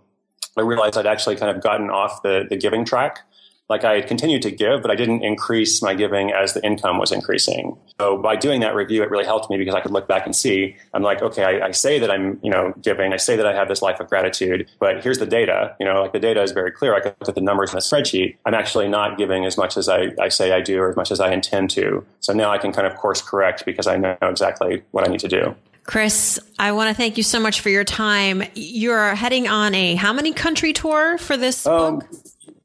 I 0.57 0.61
realized 0.61 0.97
I'd 0.97 1.05
actually 1.05 1.35
kind 1.35 1.55
of 1.55 1.61
gotten 1.61 1.89
off 1.89 2.23
the, 2.23 2.45
the 2.49 2.55
giving 2.55 2.85
track 2.85 3.19
like 3.67 3.83
I 3.83 4.01
continued 4.01 4.43
to 4.43 4.51
give, 4.51 4.81
but 4.81 4.91
I 4.91 4.95
didn't 4.95 5.23
increase 5.23 5.81
my 5.81 5.95
giving 5.95 6.31
as 6.31 6.53
the 6.53 6.63
income 6.63 6.99
was 6.99 7.11
increasing. 7.11 7.77
So 7.99 8.17
by 8.17 8.35
doing 8.35 8.61
that 8.61 8.75
review, 8.75 9.01
it 9.01 9.09
really 9.09 9.25
helped 9.25 9.49
me 9.49 9.57
because 9.57 9.73
I 9.73 9.81
could 9.81 9.91
look 9.91 10.07
back 10.07 10.25
and 10.25 10.35
see, 10.35 10.75
I'm 10.93 11.01
like, 11.01 11.21
okay, 11.21 11.43
I, 11.43 11.67
I, 11.67 11.71
say 11.71 11.97
that 11.97 12.11
I'm, 12.11 12.39
you 12.43 12.51
know, 12.51 12.73
giving, 12.81 13.11
I 13.11 13.17
say 13.17 13.35
that 13.35 13.45
I 13.45 13.53
have 13.53 13.67
this 13.67 13.81
life 13.81 13.99
of 13.99 14.07
gratitude, 14.07 14.69
but 14.79 15.03
here's 15.03 15.17
the 15.17 15.25
data, 15.25 15.75
you 15.79 15.85
know, 15.85 16.01
like 16.01 16.13
the 16.13 16.19
data 16.19 16.43
is 16.43 16.51
very 16.51 16.71
clear. 16.71 16.95
I 16.95 16.99
can 16.99 17.13
look 17.19 17.29
at 17.29 17.35
the 17.35 17.41
numbers 17.41 17.71
in 17.71 17.77
a 17.77 17.81
spreadsheet. 17.81 18.37
I'm 18.45 18.53
actually 18.53 18.87
not 18.87 19.17
giving 19.17 19.45
as 19.45 19.57
much 19.57 19.77
as 19.77 19.89
I, 19.89 20.11
I 20.21 20.29
say 20.29 20.51
I 20.51 20.61
do 20.61 20.79
or 20.79 20.89
as 20.89 20.95
much 20.95 21.11
as 21.11 21.19
I 21.19 21.33
intend 21.33 21.71
to. 21.71 22.05
So 22.19 22.33
now 22.33 22.51
I 22.51 22.59
can 22.59 22.71
kind 22.71 22.85
of 22.85 22.95
course 22.97 23.21
correct 23.21 23.65
because 23.65 23.87
I 23.87 23.97
know 23.97 24.17
exactly 24.21 24.83
what 24.91 25.07
I 25.07 25.11
need 25.11 25.21
to 25.21 25.27
do. 25.27 25.55
Chris, 25.85 26.39
I 26.57 26.71
want 26.71 26.89
to 26.89 26.95
thank 26.95 27.17
you 27.17 27.23
so 27.23 27.39
much 27.39 27.61
for 27.61 27.69
your 27.69 27.83
time. 27.83 28.43
You're 28.55 29.13
heading 29.13 29.47
on 29.47 29.75
a 29.75 29.93
how 29.93 30.13
many 30.13 30.33
country 30.33 30.73
tour 30.73 31.19
for 31.19 31.37
this 31.37 31.65
um, 31.67 31.99
book? 31.99 32.09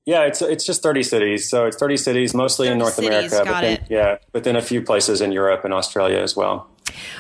Yeah, 0.07 0.23
it's 0.23 0.43
it's 0.43 0.65
just 0.65 0.83
30 0.83 1.03
cities. 1.03 1.49
So 1.49 1.67
it's 1.67 1.77
30 1.77 1.97
cities, 1.97 2.35
mostly 2.35 2.67
30 2.67 2.73
in 2.73 2.79
North 2.79 2.95
cities, 2.95 3.33
America. 3.33 3.51
but 3.51 3.61
then, 3.61 3.87
Yeah, 3.89 4.19
but 4.33 4.45
then 4.45 4.57
a 4.57 4.63
few 4.63 4.83
places 4.83 5.21
in 5.21 5.33
Europe 5.33 5.65
and 5.65 5.75
Australia 5.75 6.19
as 6.19 6.35
well. 6.35 6.69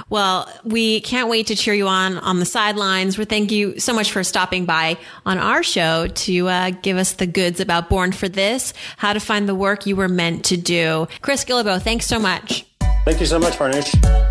Well, 0.09 0.51
we 0.64 1.01
can't 1.01 1.29
wait 1.29 1.47
to 1.49 1.57
cheer 1.57 1.75
you 1.75 1.87
on 1.87 2.19
on 2.19 2.40
the 2.40 2.45
sidelines. 2.45 3.19
We 3.19 3.25
thank 3.25 3.53
you 3.53 3.79
so 3.79 3.93
much 3.93 4.11
for 4.11 4.25
stopping 4.25 4.64
by 4.64 4.97
on 5.25 5.38
our 5.38 5.62
show 5.62 6.09
to 6.09 6.49
uh, 6.49 6.71
give 6.83 6.97
us 6.97 7.12
the 7.12 7.27
goods 7.27 7.61
about 7.61 7.88
Born 7.88 8.12
for 8.12 8.29
This, 8.29 8.75
how 8.97 9.12
to 9.12 9.21
find 9.21 9.49
the 9.49 9.55
work 9.55 9.87
you 9.87 9.95
were 9.97 10.09
meant 10.09 10.45
to 10.47 10.57
do. 10.57 11.07
Chris 11.21 11.45
Guillebeau, 11.45 11.81
thanks 11.81 12.07
so 12.07 12.19
much. 12.19 12.64
Thank 13.05 13.21
you 13.21 13.27
so 13.27 13.38
much, 13.38 13.55
Farnoosh. 13.55 14.29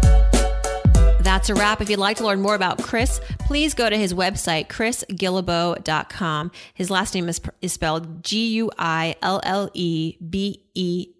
That's 1.40 1.50
a 1.50 1.56
wrap. 1.56 1.80
If 1.80 1.90
you'd 1.90 2.00
like 2.00 2.18
to 2.18 2.26
learn 2.26 2.42
more 2.42 2.54
about 2.54 2.84
Chris, 2.84 3.22
please 3.40 3.74
go 3.74 3.90
to 3.90 3.96
his 3.98 4.14
website, 4.14 4.68
chrisguillebeau.com. 4.68 6.52
His 6.74 6.90
last 6.90 7.16
name 7.16 7.30
is, 7.30 7.40
is 7.62 7.72
spelled 7.72 8.26
G 8.26 8.48
U 8.56 8.70
I 8.78 9.16
L 9.22 9.40
L 9.46 9.70
E 9.74 10.18
B 10.18 10.66
E 10.66 10.69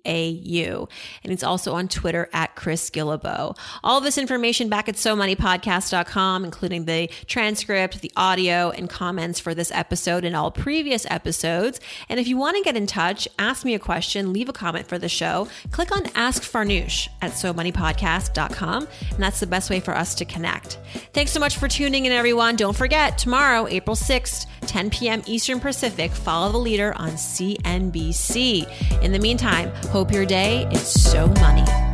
A 0.06 0.30
U. 0.30 0.88
And 1.24 1.32
it's 1.32 1.44
also 1.44 1.74
on 1.74 1.88
Twitter 1.88 2.30
at 2.34 2.56
Chris 2.56 2.90
Guillebeau. 2.90 3.58
All 3.84 4.02
this 4.02 4.18
information 4.18 4.70
back 4.70 4.90
at 4.90 4.96
SoMoneyPodcast.com, 4.96 6.44
including 6.44 6.86
the 6.86 7.08
transcript, 7.28 8.02
the 8.02 8.12
audio, 8.16 8.72
and 8.72 8.90
comments 8.90 9.40
for 9.40 9.54
this 9.54 9.72
episode 9.72 10.26
and 10.26 10.36
all 10.36 10.52
previous 10.52 11.06
episodes. 11.10 11.80
And 12.08 12.20
if 12.20 12.28
you 12.28 12.38
want 12.38 12.58
to 12.58 12.64
get 12.64 12.76
in 12.76 12.88
touch, 12.88 13.28
ask 13.38 13.66
me 13.66 13.76
a 13.76 13.80
question, 13.80 14.34
leave 14.34 14.50
a 14.50 14.54
comment 14.54 14.88
for 14.88 14.98
the 14.98 15.10
show, 15.10 15.48
click 15.72 15.96
on 15.96 16.08
Ask 16.16 16.44
Farnoosh 16.44 17.08
at 17.22 17.32
SoMoneyPodcast.com. 17.32 18.88
And 19.12 19.24
that's 19.24 19.40
the 19.40 19.48
best 19.48 19.70
way 19.70 19.80
for 19.80 19.96
us 19.96 20.16
to 20.16 20.26
connect. 20.26 20.80
Thanks 21.14 21.32
so 21.32 21.40
much 21.40 21.58
for 21.58 21.68
tuning 21.68 22.06
in, 22.06 22.12
everyone. 22.12 22.56
Don't 22.56 22.76
forget, 22.76 23.18
tomorrow, 23.18 23.68
April 23.68 23.96
6th, 23.96 24.46
10 24.62 24.90
p.m. 24.90 25.22
Eastern 25.26 25.60
Pacific, 25.60 26.12
follow 26.12 26.52
the 26.52 26.58
leader 26.58 26.94
on 26.98 27.12
CNBC. 27.12 29.02
In 29.02 29.12
the 29.12 29.20
meantime, 29.20 29.49
time. 29.50 29.72
Hope 29.90 30.12
your 30.12 30.26
day 30.26 30.68
is 30.72 30.88
so 30.88 31.28
money. 31.28 31.89